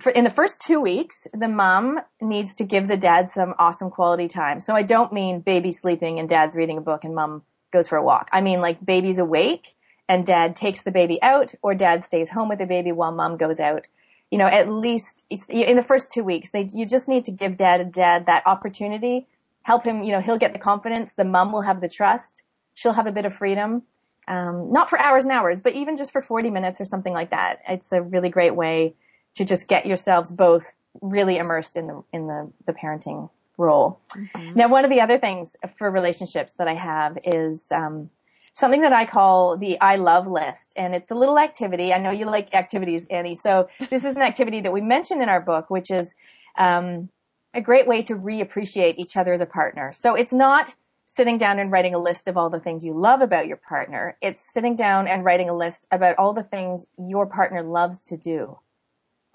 for, 0.00 0.10
in 0.10 0.24
the 0.24 0.30
first 0.30 0.60
two 0.60 0.80
weeks, 0.80 1.26
the 1.32 1.48
mom 1.48 2.00
needs 2.20 2.54
to 2.56 2.64
give 2.64 2.88
the 2.88 2.96
dad 2.96 3.30
some 3.30 3.54
awesome 3.58 3.90
quality 3.90 4.28
time. 4.28 4.60
So 4.60 4.74
I 4.74 4.82
don't 4.82 5.12
mean 5.12 5.40
baby 5.40 5.72
sleeping 5.72 6.18
and 6.18 6.28
dad's 6.28 6.56
reading 6.56 6.76
a 6.76 6.82
book 6.82 7.04
and 7.04 7.14
mom 7.14 7.42
goes 7.70 7.88
for 7.88 7.96
a 7.96 8.02
walk. 8.02 8.28
I 8.32 8.42
mean 8.42 8.60
like 8.60 8.84
baby's 8.84 9.18
awake 9.18 9.74
and 10.08 10.26
dad 10.26 10.56
takes 10.56 10.82
the 10.82 10.90
baby 10.90 11.20
out 11.22 11.54
or 11.62 11.74
dad 11.74 12.02
stays 12.02 12.30
home 12.30 12.48
with 12.48 12.58
the 12.58 12.66
baby 12.66 12.92
while 12.92 13.12
mom 13.12 13.36
goes 13.36 13.60
out. 13.60 13.86
You 14.30 14.38
know, 14.38 14.46
at 14.46 14.68
least 14.68 15.24
in 15.48 15.76
the 15.76 15.82
first 15.82 16.10
two 16.10 16.24
weeks, 16.24 16.50
they, 16.50 16.68
you 16.72 16.84
just 16.84 17.08
need 17.08 17.24
to 17.26 17.30
give 17.30 17.56
dad 17.56 17.92
dad 17.92 18.26
that 18.26 18.42
opportunity, 18.46 19.26
help 19.62 19.84
him, 19.84 20.02
you 20.02 20.12
know, 20.12 20.20
he'll 20.20 20.38
get 20.38 20.52
the 20.52 20.58
confidence, 20.58 21.12
the 21.12 21.24
mom 21.24 21.52
will 21.52 21.62
have 21.62 21.80
the 21.80 21.88
trust, 21.88 22.42
she'll 22.74 22.92
have 22.92 23.06
a 23.06 23.12
bit 23.12 23.24
of 23.24 23.34
freedom. 23.34 23.82
Um, 24.26 24.70
not 24.70 24.90
for 24.90 24.98
hours 24.98 25.24
and 25.24 25.32
hours, 25.32 25.58
but 25.58 25.72
even 25.72 25.96
just 25.96 26.12
for 26.12 26.20
40 26.20 26.50
minutes 26.50 26.82
or 26.82 26.84
something 26.84 27.14
like 27.14 27.30
that. 27.30 27.60
It's 27.66 27.92
a 27.92 28.02
really 28.02 28.28
great 28.28 28.54
way 28.54 28.94
to 29.36 29.44
just 29.46 29.68
get 29.68 29.86
yourselves 29.86 30.30
both 30.30 30.70
really 31.00 31.38
immersed 31.38 31.78
in 31.78 31.86
the, 31.86 32.02
in 32.12 32.26
the, 32.26 32.52
the 32.66 32.74
parenting 32.74 33.30
role. 33.56 34.00
Mm-hmm. 34.10 34.54
Now, 34.54 34.68
one 34.68 34.84
of 34.84 34.90
the 34.90 35.00
other 35.00 35.16
things 35.16 35.56
for 35.78 35.90
relationships 35.90 36.54
that 36.54 36.68
I 36.68 36.74
have 36.74 37.18
is, 37.24 37.72
um, 37.72 38.10
something 38.58 38.80
that 38.80 38.92
I 38.92 39.06
call 39.06 39.56
the 39.56 39.80
I 39.80 39.96
love 39.96 40.26
list. 40.26 40.72
And 40.74 40.92
it's 40.92 41.12
a 41.12 41.14
little 41.14 41.38
activity. 41.38 41.92
I 41.92 41.98
know 41.98 42.10
you 42.10 42.26
like 42.26 42.52
activities, 42.54 43.06
Annie. 43.06 43.36
So 43.36 43.68
this 43.88 44.04
is 44.04 44.16
an 44.16 44.22
activity 44.22 44.60
that 44.62 44.72
we 44.72 44.80
mentioned 44.80 45.22
in 45.22 45.28
our 45.28 45.40
book, 45.40 45.70
which 45.70 45.92
is 45.92 46.12
um, 46.56 47.08
a 47.54 47.60
great 47.60 47.86
way 47.86 48.02
to 48.02 48.14
reappreciate 48.14 48.98
each 48.98 49.16
other 49.16 49.32
as 49.32 49.40
a 49.40 49.46
partner. 49.46 49.92
So 49.92 50.16
it's 50.16 50.32
not 50.32 50.74
sitting 51.06 51.38
down 51.38 51.60
and 51.60 51.70
writing 51.70 51.94
a 51.94 52.00
list 52.00 52.26
of 52.26 52.36
all 52.36 52.50
the 52.50 52.58
things 52.58 52.84
you 52.84 52.98
love 52.98 53.20
about 53.20 53.46
your 53.46 53.58
partner. 53.58 54.16
It's 54.20 54.52
sitting 54.52 54.74
down 54.74 55.06
and 55.06 55.24
writing 55.24 55.48
a 55.48 55.56
list 55.56 55.86
about 55.92 56.16
all 56.18 56.32
the 56.32 56.42
things 56.42 56.84
your 56.98 57.26
partner 57.26 57.62
loves 57.62 58.00
to 58.08 58.16
do. 58.16 58.58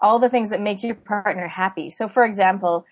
All 0.02 0.18
the 0.18 0.28
things 0.28 0.50
that 0.50 0.60
make 0.60 0.84
your 0.84 0.96
partner 0.96 1.48
happy. 1.48 1.88
So 1.88 2.08
for 2.08 2.26
example, 2.26 2.84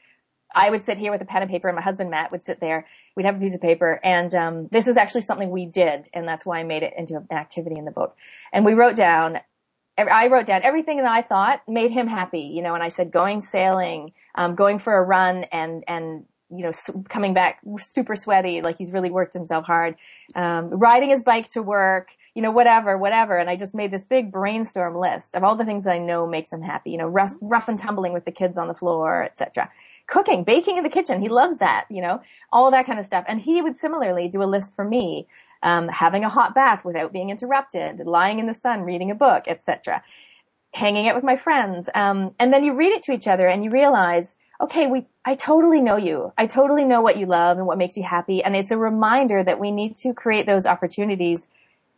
I 0.55 0.71
would 0.71 0.83
sit 0.85 0.99
here 0.99 1.11
with 1.11 1.23
a 1.23 1.25
pen 1.25 1.43
and 1.43 1.51
paper 1.51 1.69
and 1.69 1.77
my 1.77 1.83
husband 1.83 2.11
Matt 2.11 2.33
would 2.33 2.45
sit 2.45 2.61
there. 2.61 2.87
We'd 3.17 3.27
have 3.27 3.37
a 3.37 3.41
piece 3.41 3.55
of 3.55 3.61
paper. 3.61 4.01
And 4.03 4.35
um, 4.35 4.69
this 4.71 4.87
is 4.87 4.97
actually 4.97 5.23
something 5.23 5.51
we 5.51 5.67
did 5.67 6.09
and 6.13 6.27
that's 6.27 6.47
why 6.47 6.61
i 6.61 6.65
made 6.65 6.83
it 6.83 6.95
into 6.97 7.17
an 7.17 7.27
activity 7.31 7.77
in 7.77 7.85
the 7.85 7.91
book. 7.91 8.17
And 8.53 8.65
we 8.65 8.75
wrote 8.75 8.97
down 8.97 9.41
i 9.99 10.27
wrote 10.29 10.47
down 10.47 10.63
everything 10.63 10.97
that 10.97 11.07
i 11.07 11.21
thought 11.21 11.61
made 11.69 11.91
him 11.91 12.07
happy 12.07 12.41
you 12.41 12.63
know 12.63 12.73
and 12.75 12.83
i 12.83 12.89
said 12.89 13.11
going 13.11 13.43
sailing 13.43 14.11
um, 14.37 14.55
going 14.55 14.79
for 14.79 14.97
a 14.97 15.03
run 15.03 15.45
and 15.53 15.85
and 15.87 16.25
you 16.53 16.65
know 16.65 16.73
coming 17.09 17.35
back 17.35 17.61
super 17.79 18.15
sweaty 18.15 18.61
like 18.61 18.77
he's 18.77 18.93
really 18.93 19.11
worked 19.11 19.33
himself 19.33 19.65
hard. 19.65 19.97
Um, 20.35 20.69
riding 20.69 21.11
his 21.11 21.23
bike 21.23 21.51
to 21.53 21.63
work 21.63 22.15
you 22.35 22.43
know 22.43 22.51
whatever 22.51 22.97
whatever. 22.99 23.37
And 23.39 23.49
i 23.49 23.57
just 23.57 23.75
made 23.75 23.91
this 23.91 24.05
big 24.05 24.31
brainstorm 24.31 24.97
list 24.97 25.35
of 25.35 25.43
all 25.43 25.57
the 25.57 25.65
things 25.65 25.87
i 25.87 25.99
know 25.99 26.27
makes 26.27 26.53
him 26.53 26.63
happy 26.63 26.91
you 26.91 26.99
know 26.99 27.07
rough, 27.07 27.33
rough 27.41 27.69
and 27.69 27.79
tumbling 27.79 28.13
with 28.13 28.25
the 28.25 28.33
kids 28.33 28.59
on 28.59 28.69
the 28.69 28.75
floor 28.75 29.23
etc 29.25 29.71
cooking, 30.07 30.45
baking 30.45 30.77
in 30.77 30.85
the 30.85 30.91
kitchen. 30.91 31.21
He 31.21 31.29
loves 31.29 31.57
that, 31.59 31.87
you 31.91 32.03
know, 32.03 32.21
all 32.53 32.71
that 32.71 32.87
kind 32.87 32.99
of 32.99 33.07
stuff. 33.07 33.25
And 33.29 33.41
he 33.41 33.63
would 33.63 33.77
similarly 33.77 34.29
do 34.29 34.43
a 34.43 34.45
list 34.45 34.75
for 34.75 34.85
me, 34.85 35.27
um, 35.63 35.89
having 35.89 36.25
a 36.25 36.29
hot 36.29 36.55
bath 36.55 36.85
without 36.85 37.13
being 37.13 37.31
interrupted, 37.31 38.01
lying 38.01 38.39
in 38.39 38.47
the 38.47 38.55
sun, 38.55 38.83
reading 38.83 39.11
a 39.11 39.15
book, 39.15 39.45
etc. 39.47 40.03
Hanging 40.73 41.09
out 41.09 41.15
with 41.15 41.25
my 41.25 41.37
friends. 41.37 41.89
Um, 41.95 42.35
and 42.39 42.53
then 42.53 42.65
you 42.65 42.75
read 42.75 42.93
it 42.93 43.03
to 43.03 43.13
each 43.13 43.29
other 43.29 43.47
and 43.47 43.65
you 43.65 43.71
realize, 43.71 44.37
okay, 44.61 44.87
we, 44.87 45.07
I 45.25 45.35
totally 45.35 45.81
know 45.81 45.97
you. 45.97 46.33
I 46.39 46.47
totally 46.47 46.85
know 46.85 47.01
what 47.01 47.19
you 47.19 47.27
love 47.27 47.59
and 47.59 47.67
what 47.67 47.79
makes 47.79 47.97
you 47.97 48.03
happy. 48.03 48.43
And 48.45 48.55
it's 48.55 48.71
a 48.71 48.79
reminder 48.79 49.43
that 49.43 49.59
we 49.59 49.71
need 49.71 49.97
to 49.97 50.15
create 50.15 50.47
those 50.47 50.67
opportunities 50.67 51.49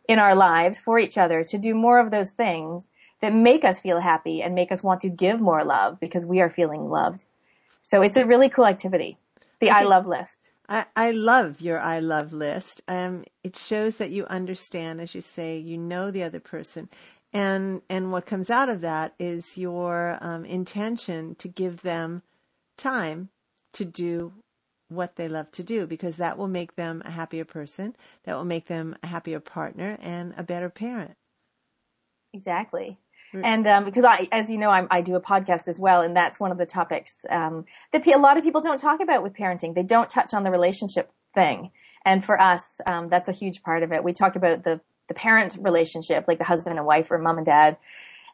in 0.07 0.19
our 0.19 0.35
lives 0.35 0.79
for 0.79 0.99
each 0.99 1.17
other 1.17 1.43
to 1.43 1.57
do 1.57 1.73
more 1.73 1.99
of 1.99 2.11
those 2.11 2.31
things 2.31 2.87
that 3.21 3.33
make 3.33 3.63
us 3.63 3.79
feel 3.79 3.99
happy 3.99 4.41
and 4.41 4.53
make 4.53 4.71
us 4.71 4.83
want 4.83 5.01
to 5.01 5.09
give 5.09 5.39
more 5.39 5.63
love 5.63 5.99
because 5.99 6.25
we 6.25 6.41
are 6.41 6.49
feeling 6.49 6.89
loved. 6.89 7.23
So 7.85 8.01
it's 8.01 8.17
a 8.17 8.25
really 8.25 8.49
cool 8.49 8.65
activity. 8.65 9.19
The 9.59 9.69
I, 9.69 9.81
I 9.81 9.83
love 9.83 10.07
list. 10.07 10.49
I, 10.67 10.85
I 10.95 11.11
love 11.11 11.61
your 11.61 11.79
I 11.79 11.99
love 11.99 12.33
list. 12.33 12.81
Um, 12.87 13.25
it 13.43 13.55
shows 13.55 13.97
that 13.97 14.09
you 14.09 14.25
understand, 14.25 14.99
as 14.99 15.13
you 15.13 15.21
say, 15.21 15.59
you 15.59 15.77
know 15.77 16.09
the 16.09 16.23
other 16.23 16.39
person. 16.39 16.89
And, 17.31 17.83
and 17.87 18.11
what 18.11 18.25
comes 18.25 18.49
out 18.49 18.69
of 18.69 18.81
that 18.81 19.13
is 19.19 19.55
your 19.55 20.17
um, 20.21 20.45
intention 20.45 21.35
to 21.35 21.47
give 21.47 21.83
them 21.83 22.23
time 22.75 23.29
to 23.73 23.85
do 23.85 24.33
what 24.89 25.15
they 25.15 25.27
love 25.27 25.51
to 25.51 25.63
do 25.63 25.85
because 25.85 26.15
that 26.15 26.39
will 26.39 26.47
make 26.47 26.75
them 26.75 27.03
a 27.05 27.11
happier 27.11 27.45
person. 27.45 27.95
That 28.23 28.35
will 28.35 28.45
make 28.45 28.65
them 28.65 28.95
a 29.03 29.07
happier 29.07 29.39
partner 29.39 29.97
and 30.01 30.33
a 30.37 30.43
better 30.43 30.69
parent. 30.71 31.13
Exactly. 32.33 32.99
And 33.43 33.67
um, 33.67 33.85
because 33.85 34.03
I, 34.03 34.27
as 34.31 34.49
you 34.49 34.57
know, 34.57 34.69
I'm, 34.69 34.87
i 34.91 35.01
do 35.01 35.15
a 35.15 35.21
podcast 35.21 35.67
as 35.67 35.79
well, 35.79 36.01
and 36.01 36.15
that's 36.15 36.39
one 36.39 36.51
of 36.51 36.57
the 36.57 36.65
topics 36.65 37.25
um, 37.29 37.65
that 37.91 38.05
a 38.07 38.17
lot 38.17 38.37
of 38.37 38.43
people 38.43 38.61
don't 38.61 38.79
talk 38.79 39.01
about 39.01 39.23
with 39.23 39.33
parenting. 39.33 39.73
They 39.73 39.83
don't 39.83 40.09
touch 40.09 40.33
on 40.33 40.43
the 40.43 40.51
relationship 40.51 41.11
thing, 41.33 41.71
and 42.05 42.23
for 42.23 42.39
us, 42.39 42.79
um, 42.85 43.09
that's 43.09 43.29
a 43.29 43.33
huge 43.33 43.63
part 43.63 43.83
of 43.83 43.91
it. 43.91 44.03
We 44.03 44.13
talk 44.13 44.35
about 44.35 44.63
the 44.63 44.81
the 45.07 45.13
parent 45.13 45.57
relationship, 45.59 46.25
like 46.27 46.39
the 46.39 46.45
husband 46.45 46.77
and 46.77 46.85
wife 46.85 47.11
or 47.11 47.19
mom 47.19 47.37
and 47.37 47.45
dad, 47.45 47.77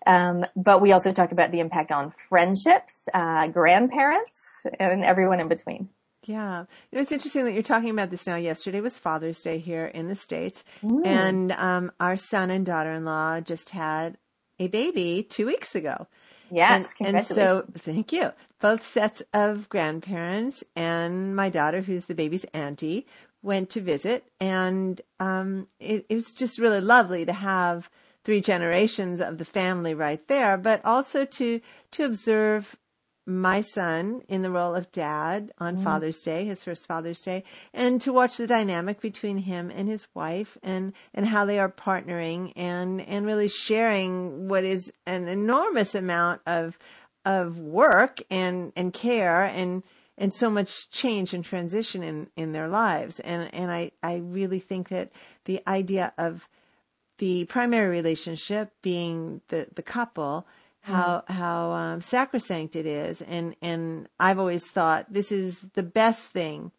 um, 0.06 0.46
but 0.56 0.82
we 0.82 0.92
also 0.92 1.12
talk 1.12 1.32
about 1.32 1.52
the 1.52 1.60
impact 1.60 1.92
on 1.92 2.14
friendships, 2.30 3.08
uh, 3.14 3.48
grandparents, 3.48 4.66
and 4.80 5.04
everyone 5.04 5.40
in 5.40 5.48
between. 5.48 5.90
Yeah. 6.24 6.66
You 6.92 6.98
know, 6.98 7.02
it's 7.02 7.12
interesting 7.12 7.46
that 7.46 7.54
you're 7.54 7.64
talking 7.64 7.90
about 7.90 8.12
this 8.12 8.28
now. 8.28 8.36
Yesterday 8.36 8.80
was 8.80 8.98
Father's 8.98 9.42
Day 9.42 9.58
here 9.58 9.88
in 9.88 10.08
the 10.08 10.16
States. 10.16 10.64
Mm. 10.84 11.06
And 11.06 11.52
um, 11.54 11.92
our 12.00 12.16
son 12.16 12.52
and 12.52 12.66
daughter 12.66 12.92
in 12.92 13.06
law 13.06 13.42
just 13.42 13.72
had 13.72 14.18
a 14.62 14.68
baby 14.68 15.26
two 15.28 15.46
weeks 15.46 15.76
ago. 15.76 16.08
Yes, 16.52 16.94
and, 17.00 17.16
and, 17.16 17.26
so 17.26 17.66
thank 17.78 18.12
you. 18.12 18.32
Both 18.60 18.86
sets 18.86 19.24
of 19.34 19.70
grandparents 19.70 20.64
and 20.76 21.36
my 21.36 21.50
daughter, 21.50 21.82
who's 21.82 22.06
the 22.06 22.16
baby's 22.16 22.44
auntie, 22.54 23.08
went 23.42 23.70
to 23.72 23.82
visit, 23.82 24.26
and 24.40 25.00
um, 25.20 25.68
it, 25.80 26.06
it 26.10 26.16
was 26.16 26.34
just 26.34 26.60
really 26.60 26.82
lovely 26.82 27.26
to 27.26 27.34
have 27.34 27.90
three 28.24 28.42
generations 28.42 29.20
of 29.22 29.38
the 29.38 29.46
family 29.46 29.94
right 29.94 30.28
there, 30.28 30.58
but 30.58 30.84
also 30.86 31.26
to 31.26 31.62
to 31.92 32.04
observe 32.04 32.76
my 33.26 33.62
son 33.62 34.22
in 34.28 34.42
the 34.42 34.52
role 34.52 34.74
of 34.74 34.92
dad 34.92 35.52
on 35.60 35.78
mm. 35.78 35.84
Father's 35.84 36.22
Day, 36.22 36.46
his 36.46 36.64
first 36.64 36.88
Father's 36.88 37.22
Day, 37.22 37.44
and 37.74 38.02
to 38.02 38.12
watch 38.12 38.38
the 38.38 38.48
dynamic 38.48 39.00
between 39.00 39.38
him 39.38 39.72
and 39.72 39.88
his 39.88 40.08
wife 40.14 40.58
and, 40.64 40.94
and 41.14 41.28
how 41.28 41.46
they 41.46 41.60
are 41.60 41.70
partnering 41.70 42.52
and, 42.56 43.02
and 43.02 43.26
really 43.26 43.48
sharing 43.48 44.48
what 44.48 44.64
is 44.64 44.92
an 45.06 45.28
enormous 45.28 45.94
amount 45.94 46.42
of, 46.48 46.78
of 47.24 47.60
work 47.60 48.20
and, 48.32 48.74
and 48.76 48.94
care 48.94 49.44
and, 49.44 49.84
and 50.18 50.34
so 50.34 50.50
much 50.50 50.90
change 50.90 51.34
and 51.34 51.46
transition 51.46 52.04
in, 52.04 52.28
in 52.36 52.52
their 52.52 52.68
lives. 52.68 53.20
And, 53.20 53.54
and 53.54 53.72
I, 53.72 53.92
I 54.02 54.16
really 54.16 54.60
think 54.60 54.90
that 54.90 55.12
the 55.46 55.62
idea 55.68 56.14
of 56.18 56.50
the 57.20 57.46
primary 57.46 57.90
relationship 57.90 58.74
being 58.82 59.42
the, 59.50 59.68
the 59.76 59.84
couple 59.84 60.48
how 60.82 61.24
how 61.28 61.72
um, 61.72 62.02
sacrosanct 62.02 62.76
it 62.76 62.86
is, 62.86 63.22
and 63.22 63.56
and 63.62 64.10
I've 64.20 64.40
always 64.40 64.66
thought 64.68 65.12
this 65.12 65.32
is 65.32 65.64
the 65.74 65.84
best 65.84 66.28
thing 66.28 66.72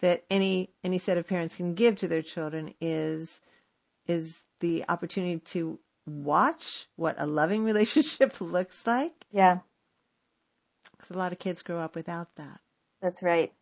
that 0.00 0.24
any 0.30 0.70
any 0.84 0.98
set 0.98 1.18
of 1.18 1.26
parents 1.26 1.56
can 1.56 1.74
give 1.74 1.96
to 1.96 2.08
their 2.08 2.22
children 2.22 2.74
is 2.80 3.40
is 4.06 4.40
the 4.60 4.84
opportunity 4.88 5.40
to 5.40 5.78
watch 6.06 6.86
what 6.96 7.16
a 7.18 7.26
loving 7.26 7.64
relationship 7.70 8.40
looks 8.40 8.86
like. 8.86 9.26
Yeah, 9.32 9.58
because 10.92 11.10
a 11.10 11.18
lot 11.18 11.32
of 11.32 11.38
kids 11.38 11.62
grow 11.62 11.78
up 11.78 11.96
without 11.96 12.34
that. 12.36 12.60
That's 13.02 13.22
right. 13.22 13.52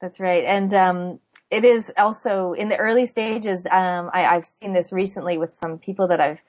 That's 0.00 0.20
right, 0.20 0.44
and 0.44 0.72
um, 0.72 1.20
it 1.50 1.64
is 1.64 1.92
also 1.96 2.52
in 2.52 2.68
the 2.68 2.76
early 2.76 3.06
stages. 3.06 3.66
Um, 3.66 4.10
I, 4.12 4.26
I've 4.26 4.46
seen 4.46 4.72
this 4.72 4.92
recently 4.92 5.38
with 5.38 5.52
some 5.52 5.78
people 5.78 6.06
that 6.08 6.20
I've 6.20 6.42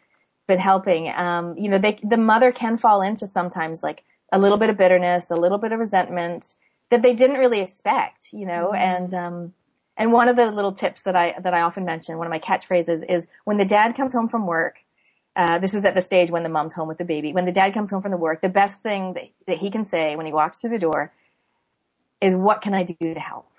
been 0.48 0.60
helping. 0.60 1.10
Um, 1.10 1.58
you 1.58 1.70
know, 1.70 1.78
they, 1.78 2.00
the 2.02 2.18
mother 2.18 2.52
can 2.52 2.78
fall 2.78 3.02
into 3.02 3.28
sometimes 3.28 3.84
like 3.84 4.04
a 4.32 4.40
little 4.40 4.58
bit 4.58 4.70
of 4.70 4.78
bitterness, 4.78 5.30
a 5.30 5.36
little 5.36 5.58
bit 5.58 5.72
of 5.72 5.80
resentment 5.80 6.56
that 6.90 7.02
they 7.02 7.14
didn't 7.14 7.40
really 7.40 7.60
expect, 7.60 8.34
you 8.34 8.46
know, 8.46 8.72
mm-hmm. 8.74 8.76
and, 8.76 9.14
um, 9.14 9.54
and 9.98 10.12
one 10.12 10.30
of 10.30 10.36
the 10.36 10.52
little 10.52 10.72
tips 10.72 11.02
that 11.04 11.16
I, 11.16 11.36
that 11.42 11.54
I 11.54 11.62
often 11.62 11.84
mention, 11.84 12.18
one 12.18 12.28
of 12.28 12.32
my 12.32 12.40
catchphrases 12.40 13.04
is 13.10 13.28
when 13.46 13.58
the 13.58 13.66
dad 13.66 13.96
comes 13.96 14.14
home 14.14 14.30
from 14.30 14.46
work, 14.46 14.78
uh, 15.36 15.60
this 15.60 15.74
is 15.74 15.86
at 15.86 15.96
the 15.96 16.02
stage 16.02 16.32
when 16.32 16.44
the 16.44 16.50
mom's 16.50 16.74
home 16.74 16.88
with 16.88 16.98
the 16.98 17.06
baby. 17.06 17.34
When 17.34 17.46
the 17.46 17.52
dad 17.52 17.74
comes 17.74 17.92
home 17.92 18.02
from 18.02 18.12
the 18.12 18.18
work, 18.18 18.42
the 18.42 18.50
best 18.50 18.82
thing 18.82 19.14
that, 19.14 19.30
that 19.48 19.58
he 19.58 19.70
can 19.70 19.86
say 19.86 20.16
when 20.16 20.26
he 20.26 20.34
walks 20.34 20.60
through 20.60 20.72
the 20.72 20.80
door 20.80 21.12
is, 22.22 22.36
what 22.36 22.62
can 22.62 22.74
I 22.74 22.84
do 22.84 23.14
to 23.14 23.20
help? 23.20 23.52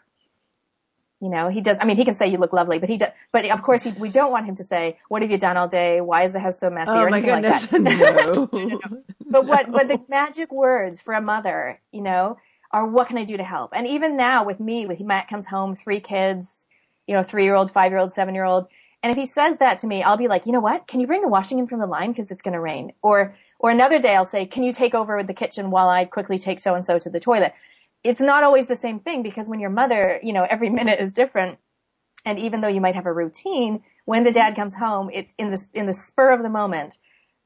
You 1.21 1.31
know, 1.31 1.49
he 1.49 1.61
does, 1.61 1.77
I 1.81 1.85
mean, 1.85 1.97
he 1.97 2.05
can 2.05 2.15
say 2.15 2.29
you 2.29 2.39
look 2.39 2.53
lovely, 2.53 2.79
but 2.79 2.89
he 2.89 2.97
does, 2.97 3.11
but 3.33 3.45
of 3.51 3.63
course 3.63 3.83
he, 3.83 3.91
we 3.91 4.09
don't 4.09 4.31
want 4.31 4.47
him 4.47 4.55
to 4.55 4.65
say, 4.65 4.99
what 5.09 5.23
have 5.23 5.31
you 5.33 5.39
done 5.39 5.57
all 5.57 5.67
day? 5.67 6.01
Why 6.01 6.23
is 6.23 6.33
the 6.33 6.39
house 6.39 6.61
so 6.61 6.71
messy? 6.71 6.93
Oh 6.93 7.01
or 7.01 7.11
my 7.11 7.21
goodness. 7.21 7.73
Like 7.73 7.83
no. 7.83 8.49
no, 8.53 8.67
no. 8.67 8.81
But 9.27 9.45
what, 9.45 9.73
but 9.73 9.89
the 9.89 10.01
magic 10.09 10.53
words 10.53 11.01
for 11.01 11.15
a 11.15 11.21
mother, 11.21 11.81
you 11.91 12.03
know, 12.03 12.39
are 12.71 12.87
what 12.87 13.09
can 13.09 13.19
I 13.19 13.25
do 13.25 13.37
to 13.37 13.43
help? 13.45 13.73
And 13.75 13.87
even 13.87 14.17
now 14.17 14.45
with 14.45 14.61
me, 14.61 14.87
with 14.87 15.01
Matt 15.01 15.29
comes 15.29 15.47
home, 15.47 15.75
three 15.75 16.01
kids, 16.01 16.67
you 17.07 17.15
know, 17.15 17.23
three 17.23 17.45
year 17.45 17.55
old, 17.55 17.73
five 17.73 17.91
year 17.91 17.99
old, 17.99 18.13
seven 18.13 18.35
year 18.35 18.45
old. 18.45 18.69
And 19.03 19.11
if 19.11 19.17
he 19.17 19.27
says 19.27 19.59
that 19.59 19.79
to 19.79 19.87
me, 19.87 20.03
I'll 20.03 20.17
be 20.17 20.29
like, 20.29 20.47
you 20.47 20.53
know 20.53 20.61
what? 20.61 20.87
Can 20.87 21.01
you 21.01 21.07
bring 21.07 21.23
the 21.23 21.29
washing 21.29 21.59
in 21.59 21.67
from 21.67 21.81
the 21.81 21.87
line? 21.87 22.13
Cause 22.15 22.31
it's 22.31 22.43
going 22.43 22.55
to 22.55 22.61
rain. 22.61 22.93
Or, 23.03 23.35
or 23.59 23.71
another 23.71 24.01
day 24.01 24.15
I'll 24.15 24.25
say, 24.25 24.45
can 24.47 24.63
you 24.63 24.73
take 24.73 24.95
over 24.95 25.17
with 25.17 25.27
the 25.27 25.35
kitchen 25.35 25.71
while 25.71 25.89
I 25.89 26.05
quickly 26.05 26.39
take 26.39 26.61
so 26.61 26.75
and 26.75 26.85
so 26.85 26.99
to 26.99 27.11
the 27.11 27.21
toilet? 27.21 27.55
It's 28.05 28.21
not 28.21 28.43
always 28.43 28.67
the 28.67 28.76
same 28.76 29.00
thing 29.00 29.23
because 29.23 29.49
when 29.49 29.61
your 29.61 29.71
mother, 29.71 30.21
you 30.23 30.33
know, 30.33 30.47
every 30.49 30.71
minute 30.81 31.00
is 31.00 31.12
different 31.12 31.59
and 32.25 32.38
even 32.38 32.61
though 32.61 32.69
you 32.69 32.81
might 32.81 32.95
have 32.95 33.07
a 33.07 33.12
routine, 33.12 33.83
when 34.05 34.25
the 34.25 34.33
dad 34.33 34.57
comes 34.57 34.75
home, 34.75 35.11
it, 35.12 35.28
in 35.38 35.50
the, 35.50 35.67
in 35.73 35.87
the 35.87 35.93
spur 35.93 36.33
of 36.33 36.43
the 36.43 36.49
moment, 36.49 36.99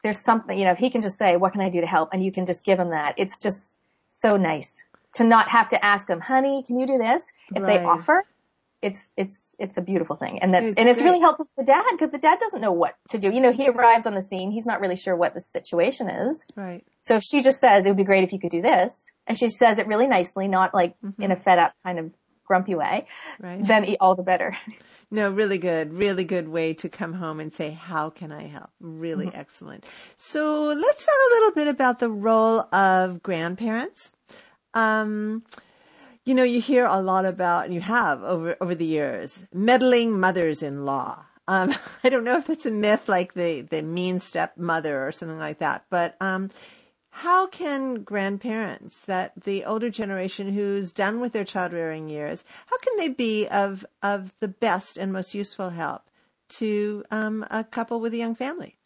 there's 0.02 0.18
something, 0.18 0.58
you 0.58 0.64
know, 0.64 0.72
if 0.72 0.78
he 0.78 0.90
can 0.90 1.02
just 1.02 1.18
say, 1.18 1.36
what 1.36 1.52
can 1.52 1.60
I 1.60 1.68
do 1.68 1.80
to 1.80 1.86
help? 1.86 2.08
And 2.12 2.24
you 2.24 2.32
can 2.32 2.46
just 2.46 2.64
give 2.64 2.78
him 2.78 2.90
that. 2.90 3.14
It's 3.16 3.40
just 3.40 3.76
so 4.08 4.36
nice 4.36 4.82
to 5.14 5.24
not 5.24 5.48
have 5.48 5.68
to 5.68 5.84
ask 5.84 6.06
them, 6.08 6.20
honey, 6.20 6.62
can 6.62 6.80
you 6.80 6.86
do 6.86 6.98
this? 6.98 7.32
If 7.54 7.62
right. 7.62 7.78
they 7.78 7.84
offer, 7.84 8.24
it's, 8.82 9.08
it's, 9.16 9.54
it's 9.58 9.78
a 9.78 9.80
beautiful 9.80 10.16
thing. 10.16 10.40
And 10.40 10.52
that's, 10.52 10.70
it's 10.70 10.74
and 10.78 10.88
it's 10.88 11.00
great. 11.00 11.10
really 11.10 11.20
helpful 11.20 11.46
for 11.46 11.62
the 11.62 11.66
dad 11.66 11.84
because 11.92 12.10
the 12.10 12.18
dad 12.18 12.38
doesn't 12.38 12.60
know 12.60 12.72
what 12.72 12.96
to 13.10 13.18
do. 13.18 13.32
You 13.32 13.40
know, 13.40 13.52
he 13.52 13.68
arrives 13.68 14.06
on 14.06 14.14
the 14.14 14.22
scene. 14.22 14.50
He's 14.50 14.66
not 14.66 14.80
really 14.80 14.96
sure 14.96 15.16
what 15.16 15.34
the 15.34 15.40
situation 15.40 16.10
is. 16.10 16.44
Right. 16.56 16.84
So 17.00 17.16
if 17.16 17.22
she 17.22 17.42
just 17.42 17.60
says, 17.60 17.86
it 17.86 17.90
would 17.90 17.96
be 17.96 18.04
great 18.04 18.24
if 18.24 18.32
you 18.32 18.40
could 18.40 18.50
do 18.50 18.62
this, 18.62 19.06
and 19.26 19.38
she 19.38 19.48
says 19.48 19.78
it 19.78 19.86
really 19.86 20.06
nicely, 20.06 20.48
not 20.48 20.74
like 20.74 20.94
mm-hmm. 21.00 21.22
in 21.22 21.30
a 21.30 21.36
fed 21.36 21.58
up 21.58 21.74
kind 21.82 21.98
of 21.98 22.10
grumpy 22.44 22.74
way, 22.74 23.06
right. 23.40 23.64
then 23.64 23.96
all 24.00 24.14
the 24.14 24.22
better. 24.22 24.56
No, 25.14 25.28
really 25.28 25.58
good, 25.58 25.92
really 25.92 26.24
good 26.24 26.48
way 26.48 26.72
to 26.72 26.88
come 26.88 27.12
home 27.12 27.38
and 27.38 27.52
say, 27.52 27.70
how 27.70 28.08
can 28.08 28.32
I 28.32 28.46
help? 28.46 28.70
Really 28.80 29.26
mm-hmm. 29.26 29.38
excellent. 29.38 29.84
So 30.16 30.68
let's 30.68 31.04
talk 31.04 31.14
a 31.14 31.34
little 31.34 31.50
bit 31.52 31.68
about 31.68 31.98
the 31.98 32.08
role 32.08 32.60
of 32.72 33.22
grandparents. 33.22 34.14
Um, 34.72 35.44
you 36.24 36.34
know, 36.34 36.44
you 36.44 36.60
hear 36.60 36.86
a 36.86 37.00
lot 37.00 37.24
about, 37.24 37.64
and 37.64 37.74
you 37.74 37.80
have 37.80 38.22
over, 38.22 38.56
over 38.60 38.74
the 38.74 38.86
years, 38.86 39.44
meddling 39.52 40.18
mothers-in-law. 40.18 41.24
Um, 41.48 41.74
I 42.04 42.08
don't 42.08 42.24
know 42.24 42.36
if 42.36 42.46
that's 42.46 42.66
a 42.66 42.70
myth 42.70 43.08
like 43.08 43.34
the, 43.34 43.62
the 43.62 43.82
mean 43.82 44.18
stepmother 44.18 45.06
or 45.06 45.12
something 45.12 45.38
like 45.38 45.58
that, 45.58 45.84
but, 45.90 46.16
um, 46.20 46.50
how 47.14 47.46
can 47.46 48.02
grandparents, 48.02 49.04
that 49.04 49.32
the 49.44 49.66
older 49.66 49.90
generation 49.90 50.50
who's 50.50 50.92
done 50.92 51.20
with 51.20 51.34
their 51.34 51.44
child 51.44 51.74
rearing 51.74 52.08
years, 52.08 52.42
how 52.66 52.78
can 52.78 52.96
they 52.96 53.10
be 53.10 53.46
of 53.48 53.84
of 54.02 54.32
the 54.40 54.48
best 54.48 54.96
and 54.96 55.12
most 55.12 55.34
useful 55.34 55.68
help 55.68 56.08
to 56.48 57.04
um, 57.10 57.44
a 57.50 57.64
couple 57.64 58.00
with 58.00 58.14
a 58.14 58.16
young 58.16 58.34
family? 58.34 58.78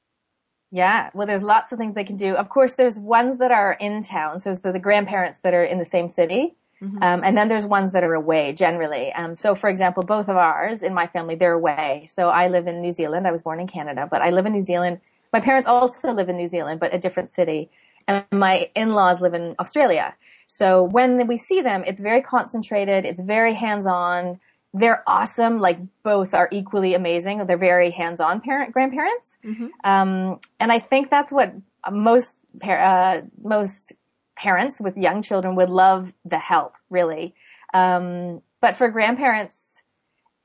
Yeah, 0.72 1.10
well, 1.14 1.28
there's 1.28 1.42
lots 1.42 1.70
of 1.70 1.78
things 1.78 1.94
they 1.94 2.02
can 2.02 2.16
do. 2.16 2.34
Of 2.34 2.48
course, 2.48 2.74
there's 2.74 2.98
ones 2.98 3.38
that 3.38 3.52
are 3.52 3.76
in 3.78 4.02
town, 4.02 4.40
so 4.40 4.52
the, 4.54 4.72
the 4.72 4.80
grandparents 4.80 5.38
that 5.38 5.54
are 5.54 5.64
in 5.64 5.78
the 5.78 5.84
same 5.84 6.08
city. 6.08 6.56
Mm-hmm. 6.82 7.02
Um, 7.02 7.22
and 7.24 7.36
then 7.36 7.48
there's 7.48 7.64
ones 7.64 7.92
that 7.92 8.04
are 8.04 8.14
away 8.14 8.52
generally. 8.52 9.12
Um, 9.12 9.34
so 9.34 9.54
for 9.54 9.68
example, 9.70 10.02
both 10.02 10.28
of 10.28 10.36
ours 10.36 10.82
in 10.82 10.92
my 10.92 11.06
family, 11.06 11.34
they're 11.34 11.52
away. 11.52 12.06
So 12.08 12.28
I 12.28 12.48
live 12.48 12.66
in 12.66 12.80
New 12.80 12.92
Zealand. 12.92 13.26
I 13.26 13.32
was 13.32 13.42
born 13.42 13.60
in 13.60 13.66
Canada, 13.66 14.06
but 14.10 14.20
I 14.20 14.30
live 14.30 14.46
in 14.46 14.52
New 14.52 14.60
Zealand. 14.60 15.00
My 15.32 15.40
parents 15.40 15.66
also 15.66 16.12
live 16.12 16.28
in 16.28 16.36
New 16.36 16.48
Zealand, 16.48 16.80
but 16.80 16.94
a 16.94 16.98
different 16.98 17.30
city 17.30 17.70
and 18.08 18.24
my 18.30 18.70
in-laws 18.74 19.20
live 19.20 19.34
in 19.34 19.54
Australia. 19.58 20.14
So 20.46 20.82
when 20.82 21.26
we 21.26 21.36
see 21.36 21.60
them, 21.60 21.82
it's 21.86 22.00
very 22.00 22.22
concentrated. 22.22 23.04
It's 23.04 23.20
very 23.20 23.54
hands-on. 23.54 24.40
They're 24.72 25.02
awesome. 25.06 25.58
Like 25.58 25.78
both 26.02 26.34
are 26.34 26.48
equally 26.52 26.94
amazing. 26.94 27.46
They're 27.46 27.56
very 27.56 27.90
hands-on 27.90 28.40
parent 28.40 28.72
grandparents. 28.72 29.38
Mm-hmm. 29.44 29.68
Um, 29.84 30.40
and 30.60 30.70
I 30.70 30.78
think 30.78 31.10
that's 31.10 31.32
what 31.32 31.54
most 31.90 32.44
uh, 32.62 33.22
most 33.42 33.92
parents 34.36 34.80
with 34.80 34.96
young 34.96 35.22
children 35.22 35.56
would 35.56 35.70
love 35.70 36.12
the 36.24 36.38
help, 36.38 36.74
really. 36.90 37.34
Um, 37.74 38.42
but 38.60 38.76
for 38.76 38.88
grandparents, 38.88 39.82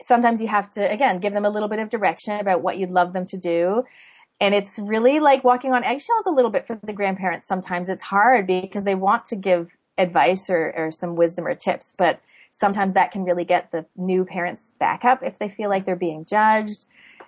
sometimes 0.02 0.42
you 0.42 0.48
have 0.48 0.70
to 0.72 0.92
again 0.92 1.20
give 1.20 1.34
them 1.34 1.46
a 1.46 1.50
little 1.50 1.70
bit 1.70 1.80
of 1.80 1.90
direction 1.90 2.40
about 2.40 2.62
what 2.62 2.78
you'd 2.78 2.90
love 2.90 3.14
them 3.14 3.26
to 3.26 3.38
do 3.38 3.84
and 4.40 4.56
it's 4.56 4.80
really 4.80 5.20
like 5.20 5.44
walking 5.44 5.72
on 5.72 5.84
eggshells 5.84 6.26
a 6.26 6.32
little 6.32 6.50
bit 6.50 6.66
for 6.66 6.80
the 6.82 6.94
grandparents. 6.94 7.46
Sometimes 7.46 7.88
it's 7.88 8.02
hard 8.02 8.48
because 8.48 8.84
they 8.84 8.96
want 8.96 9.26
to 9.26 9.36
give 9.36 9.70
advice 10.00 10.50
or, 10.50 10.74
or 10.76 10.90
some 10.92 11.16
wisdom 11.16 11.46
or 11.46 11.54
tips, 11.54 11.94
but 11.96 12.20
Sometimes 12.52 12.94
that 12.94 13.12
can 13.12 13.24
really 13.24 13.46
get 13.46 13.72
the 13.72 13.86
new 13.96 14.26
parents 14.26 14.74
back 14.78 15.06
up 15.06 15.24
if 15.24 15.40
they 15.40 15.48
feel 15.48 15.70
like 15.70 15.86
they're 15.86 15.96
being 15.96 16.26
judged. 16.26 16.86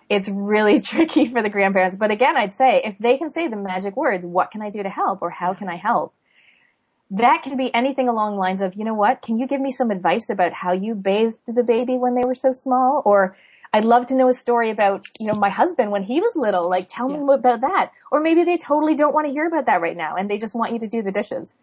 It's 0.09 0.27
really 0.27 0.81
tricky 0.81 1.31
for 1.31 1.41
the 1.41 1.49
grandparents. 1.49 1.95
But 1.95 2.11
again, 2.11 2.35
I'd 2.35 2.51
say 2.51 2.81
if 2.83 2.97
they 2.97 3.17
can 3.17 3.29
say 3.29 3.47
the 3.47 3.55
magic 3.55 3.95
words, 3.95 4.25
what 4.25 4.51
can 4.51 4.61
I 4.61 4.69
do 4.69 4.83
to 4.83 4.89
help 4.89 5.21
or 5.21 5.29
how 5.29 5.53
can 5.53 5.69
I 5.69 5.77
help? 5.77 6.13
That 7.13 7.43
can 7.43 7.57
be 7.57 7.73
anything 7.75 8.09
along 8.09 8.33
the 8.33 8.39
lines 8.39 8.61
of, 8.61 8.73
you 8.73 8.83
know 8.83 8.95
what, 8.95 9.21
can 9.21 9.37
you 9.37 9.45
give 9.45 9.61
me 9.61 9.69
some 9.71 9.91
advice 9.91 10.29
about 10.29 10.51
how 10.51 10.73
you 10.73 10.95
bathed 10.95 11.37
the 11.45 11.63
baby 11.63 11.95
when 11.95 12.15
they 12.15 12.25
were 12.25 12.33
so 12.33 12.51
small? 12.51 13.03
Or 13.05 13.37
I'd 13.71 13.85
love 13.85 14.07
to 14.07 14.15
know 14.15 14.29
a 14.29 14.33
story 14.33 14.71
about, 14.71 15.05
you 15.19 15.27
know, 15.27 15.35
my 15.35 15.49
husband 15.49 15.91
when 15.91 16.01
he 16.01 16.19
was 16.19 16.35
little. 16.35 16.67
Like, 16.67 16.87
tell 16.89 17.11
yeah. 17.11 17.17
me 17.17 17.33
about 17.33 17.61
that. 17.61 17.91
Or 18.11 18.19
maybe 18.19 18.43
they 18.43 18.57
totally 18.57 18.95
don't 18.95 19.13
want 19.13 19.27
to 19.27 19.31
hear 19.31 19.45
about 19.45 19.67
that 19.67 19.79
right 19.79 19.95
now 19.95 20.15
and 20.15 20.29
they 20.29 20.39
just 20.39 20.55
want 20.55 20.73
you 20.73 20.79
to 20.79 20.87
do 20.87 21.03
the 21.03 21.11
dishes. 21.11 21.53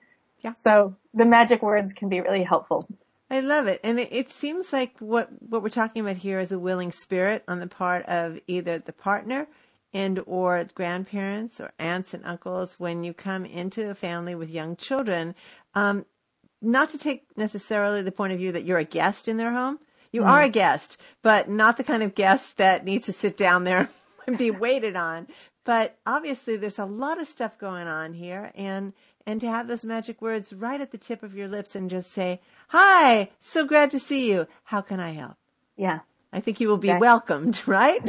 Yeah. 0.40 0.54
So 0.54 0.94
the 1.14 1.26
magic 1.26 1.62
words 1.62 1.92
can 1.92 2.08
be 2.08 2.20
really 2.20 2.44
helpful. 2.44 2.86
I 3.30 3.40
love 3.40 3.66
it. 3.66 3.80
And 3.84 4.00
it, 4.00 4.08
it, 4.12 4.30
seems 4.30 4.72
like 4.72 4.96
what, 4.98 5.30
what 5.48 5.62
we're 5.62 5.68
talking 5.68 6.02
about 6.02 6.16
here 6.16 6.40
is 6.40 6.50
a 6.50 6.58
willing 6.58 6.90
spirit 6.90 7.44
on 7.46 7.60
the 7.60 7.66
part 7.66 8.04
of 8.06 8.40
either 8.48 8.78
the 8.78 8.92
partner 8.92 9.46
and 9.92 10.20
or 10.26 10.64
grandparents 10.74 11.60
or 11.60 11.72
aunts 11.78 12.14
and 12.14 12.24
uncles 12.24 12.78
when 12.78 13.02
you 13.02 13.12
come 13.12 13.44
into 13.44 13.90
a 13.90 13.94
family 13.94 14.34
with 14.34 14.50
young 14.50 14.76
children. 14.76 15.34
Um, 15.74 16.06
not 16.62 16.90
to 16.90 16.98
take 16.98 17.24
necessarily 17.36 18.02
the 18.02 18.12
point 18.12 18.32
of 18.32 18.38
view 18.38 18.52
that 18.52 18.64
you're 18.64 18.78
a 18.78 18.84
guest 18.84 19.28
in 19.28 19.36
their 19.36 19.52
home, 19.52 19.78
you 20.12 20.22
mm. 20.22 20.26
are 20.26 20.42
a 20.42 20.48
guest, 20.48 20.98
but 21.22 21.48
not 21.48 21.76
the 21.76 21.84
kind 21.84 22.02
of 22.02 22.14
guest 22.14 22.56
that 22.58 22.84
needs 22.84 23.06
to 23.06 23.12
sit 23.12 23.36
down 23.36 23.64
there 23.64 23.88
and 24.26 24.38
be 24.38 24.50
waited 24.50 24.96
on. 24.96 25.26
But 25.64 25.98
obviously 26.06 26.56
there's 26.56 26.78
a 26.78 26.84
lot 26.84 27.20
of 27.20 27.28
stuff 27.28 27.58
going 27.58 27.86
on 27.86 28.12
here 28.14 28.50
and, 28.54 28.92
and 29.26 29.40
to 29.40 29.50
have 29.50 29.68
those 29.68 29.84
magic 29.84 30.22
words 30.22 30.52
right 30.52 30.80
at 30.80 30.90
the 30.90 30.98
tip 30.98 31.22
of 31.22 31.34
your 31.34 31.48
lips 31.48 31.74
and 31.74 31.90
just 31.90 32.12
say, 32.12 32.40
hi, 32.68 33.30
so 33.38 33.64
glad 33.66 33.90
to 33.90 33.98
see 33.98 34.30
you. 34.30 34.46
How 34.64 34.80
can 34.80 35.00
I 35.00 35.10
help? 35.10 35.36
Yeah. 35.76 36.00
I 36.32 36.40
think 36.40 36.60
you 36.60 36.68
will 36.68 36.76
be 36.76 36.88
exactly. 36.88 37.06
welcomed, 37.06 37.62
right? 37.66 38.00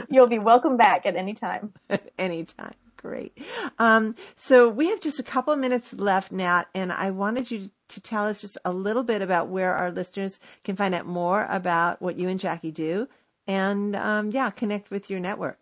You'll 0.08 0.26
be 0.26 0.38
welcome 0.38 0.76
back 0.76 1.06
at 1.06 1.16
any 1.16 1.34
time. 1.34 1.72
At 1.90 2.12
any 2.18 2.44
time. 2.44 2.74
Great. 2.96 3.36
Um, 3.78 4.14
so 4.34 4.68
we 4.68 4.90
have 4.90 5.00
just 5.00 5.18
a 5.18 5.22
couple 5.22 5.56
minutes 5.56 5.94
left, 5.94 6.32
Nat, 6.32 6.64
and 6.74 6.92
I 6.92 7.10
wanted 7.10 7.50
you 7.50 7.70
to 7.88 8.00
tell 8.00 8.26
us 8.26 8.42
just 8.42 8.58
a 8.66 8.72
little 8.72 9.02
bit 9.02 9.22
about 9.22 9.48
where 9.48 9.74
our 9.74 9.90
listeners 9.90 10.38
can 10.64 10.76
find 10.76 10.94
out 10.94 11.06
more 11.06 11.46
about 11.48 12.02
what 12.02 12.18
you 12.18 12.28
and 12.28 12.38
Jackie 12.38 12.70
do, 12.70 13.08
and 13.46 13.96
um, 13.96 14.30
yeah, 14.32 14.50
connect 14.50 14.90
with 14.90 15.08
your 15.08 15.18
network. 15.18 15.58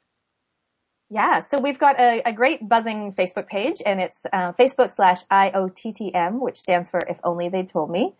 Yeah, 1.11 1.39
so 1.39 1.61
we've 1.61 1.79
got 1.79 1.99
a, 2.01 2.21
a 2.27 2.33
great 2.33 2.69
buzzing 2.69 3.13
Facebook 3.13 3.47
page, 3.47 3.81
and 3.87 4.01
it's 4.01 4.27
uh, 4.33 4.53
Facebook 4.53 4.91
slash 4.91 5.25
IOTTM, 5.31 6.41
which 6.41 6.57
stands 6.57 6.91
for 6.91 7.01
If 7.09 7.19
Only 7.23 7.49
They 7.49 7.63
Told 7.63 7.91
Me. 7.91 8.15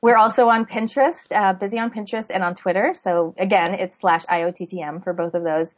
We're 0.00 0.16
also 0.16 0.48
on 0.48 0.64
Pinterest, 0.64 1.30
uh, 1.32 1.54
busy 1.54 1.78
on 1.78 1.90
Pinterest 1.90 2.30
and 2.30 2.44
on 2.44 2.54
Twitter. 2.54 2.94
So 2.94 3.34
again, 3.36 3.74
it's 3.74 3.98
slash 3.98 4.24
IOTTM 4.26 5.02
for 5.02 5.12
both 5.12 5.34
of 5.34 5.42
those. 5.42 5.74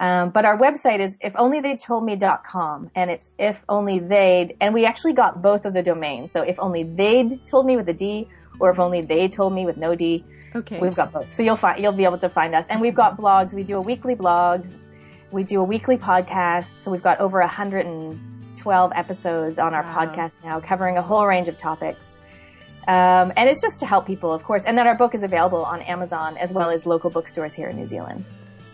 Um, 0.00 0.30
but 0.30 0.44
our 0.44 0.58
website 0.58 0.98
is 1.00 1.18
ifonlytheytoldme.com 1.18 2.90
and 2.94 3.10
it's 3.10 3.30
if 3.38 3.62
only 3.68 3.98
they'd, 3.98 4.56
and 4.60 4.74
we 4.74 4.86
actually 4.86 5.12
got 5.12 5.42
both 5.42 5.66
of 5.66 5.74
the 5.74 5.82
domains. 5.82 6.32
So 6.32 6.42
if 6.42 6.58
only 6.58 6.82
they'd 6.82 7.44
told 7.44 7.66
me 7.66 7.76
with 7.76 7.88
a 7.88 7.92
D 7.92 8.28
or 8.58 8.70
if 8.70 8.78
only 8.78 9.02
they 9.02 9.28
told 9.28 9.52
me 9.52 9.66
with 9.66 9.76
no 9.76 9.94
D. 9.94 10.24
Okay. 10.56 10.80
We've 10.80 10.94
got 10.94 11.12
both. 11.12 11.32
So 11.32 11.44
you'll 11.44 11.54
find, 11.54 11.80
you'll 11.80 11.92
be 11.92 12.04
able 12.04 12.18
to 12.18 12.28
find 12.28 12.54
us. 12.56 12.66
And 12.68 12.80
we've 12.80 12.94
got 12.94 13.18
blogs. 13.18 13.52
We 13.52 13.62
do 13.62 13.76
a 13.76 13.80
weekly 13.80 14.14
blog. 14.14 14.66
We 15.30 15.44
do 15.44 15.60
a 15.60 15.64
weekly 15.64 15.96
podcast. 15.96 16.78
So 16.78 16.90
we've 16.90 17.02
got 17.02 17.20
over 17.20 17.38
112 17.38 18.92
episodes 18.96 19.58
on 19.58 19.74
our 19.74 19.82
wow. 19.82 20.06
podcast 20.06 20.42
now 20.42 20.58
covering 20.58 20.96
a 20.96 21.02
whole 21.02 21.24
range 21.24 21.46
of 21.46 21.56
topics. 21.56 22.18
Um, 22.88 23.32
and 23.36 23.48
it's 23.48 23.60
just 23.60 23.78
to 23.80 23.86
help 23.86 24.06
people, 24.06 24.32
of 24.32 24.42
course. 24.44 24.62
And 24.64 24.76
then 24.76 24.86
our 24.86 24.94
book 24.94 25.14
is 25.14 25.22
available 25.22 25.64
on 25.64 25.82
Amazon 25.82 26.36
as 26.38 26.52
well 26.52 26.70
as 26.70 26.86
local 26.86 27.10
bookstores 27.10 27.54
here 27.54 27.68
in 27.68 27.76
New 27.76 27.86
Zealand. 27.86 28.24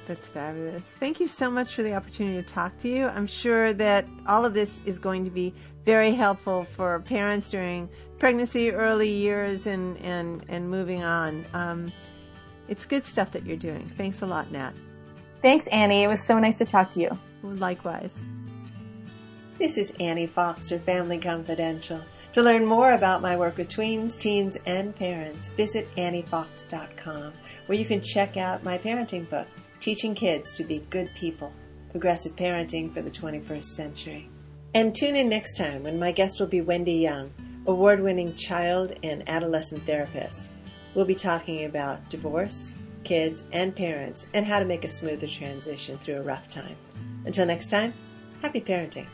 That's 0.06 0.28
fabulous. 0.28 0.84
Thank 1.00 1.18
you 1.18 1.26
so 1.26 1.50
much 1.50 1.74
for 1.74 1.82
the 1.82 1.94
opportunity 1.94 2.40
to 2.40 2.48
talk 2.48 2.78
to 2.78 2.88
you. 2.88 3.06
I'm 3.06 3.26
sure 3.26 3.72
that 3.72 4.06
all 4.26 4.44
of 4.44 4.54
this 4.54 4.80
is 4.86 4.98
going 4.98 5.24
to 5.24 5.30
be 5.30 5.52
very 5.84 6.12
helpful 6.12 6.64
for 6.64 7.00
parents 7.00 7.50
during 7.50 7.88
pregnancy, 8.18 8.70
early 8.70 9.08
years, 9.08 9.66
and, 9.66 9.98
and, 9.98 10.44
and 10.48 10.70
moving 10.70 11.02
on. 11.02 11.44
Um, 11.54 11.92
it's 12.68 12.86
good 12.86 13.04
stuff 13.04 13.32
that 13.32 13.44
you're 13.44 13.56
doing. 13.56 13.86
Thanks 13.96 14.22
a 14.22 14.26
lot, 14.26 14.50
Nat. 14.52 14.72
Thanks, 15.42 15.66
Annie. 15.68 16.04
It 16.04 16.08
was 16.08 16.22
so 16.22 16.38
nice 16.38 16.58
to 16.58 16.64
talk 16.64 16.90
to 16.92 17.00
you. 17.00 17.10
Likewise. 17.42 18.22
This 19.58 19.76
is 19.76 19.92
Annie 20.00 20.26
Fox 20.26 20.68
for 20.68 20.78
Family 20.78 21.18
Confidential. 21.18 22.00
To 22.36 22.42
learn 22.42 22.66
more 22.66 22.92
about 22.92 23.22
my 23.22 23.34
work 23.34 23.56
with 23.56 23.70
tweens, 23.70 24.20
teens, 24.20 24.58
and 24.66 24.94
parents, 24.94 25.48
visit 25.48 25.88
anniefox.com, 25.96 27.32
where 27.64 27.78
you 27.78 27.86
can 27.86 28.02
check 28.02 28.36
out 28.36 28.62
my 28.62 28.76
parenting 28.76 29.26
book 29.30 29.46
teaching 29.80 30.14
kids 30.14 30.52
to 30.52 30.62
be 30.62 30.84
good 30.90 31.10
people, 31.14 31.50
progressive 31.90 32.36
parenting 32.36 32.92
for 32.92 33.00
the 33.00 33.10
21st 33.10 33.62
century. 33.62 34.28
And 34.74 34.94
tune 34.94 35.16
in 35.16 35.30
next 35.30 35.56
time 35.56 35.84
when 35.84 35.98
my 35.98 36.12
guest 36.12 36.38
will 36.38 36.46
be 36.46 36.60
Wendy 36.60 36.96
Young, 36.96 37.32
award 37.66 38.02
winning 38.02 38.34
child 38.34 38.92
and 39.02 39.26
adolescent 39.30 39.86
therapist. 39.86 40.50
We'll 40.94 41.06
be 41.06 41.14
talking 41.14 41.64
about 41.64 42.06
divorce, 42.10 42.74
kids, 43.02 43.44
and 43.52 43.74
parents, 43.74 44.26
and 44.34 44.44
how 44.44 44.58
to 44.58 44.66
make 44.66 44.84
a 44.84 44.88
smoother 44.88 45.26
transition 45.26 45.96
through 45.96 46.16
a 46.16 46.22
rough 46.22 46.50
time. 46.50 46.76
Until 47.24 47.46
next 47.46 47.70
time, 47.70 47.94
happy 48.42 48.60
parenting. 48.60 49.06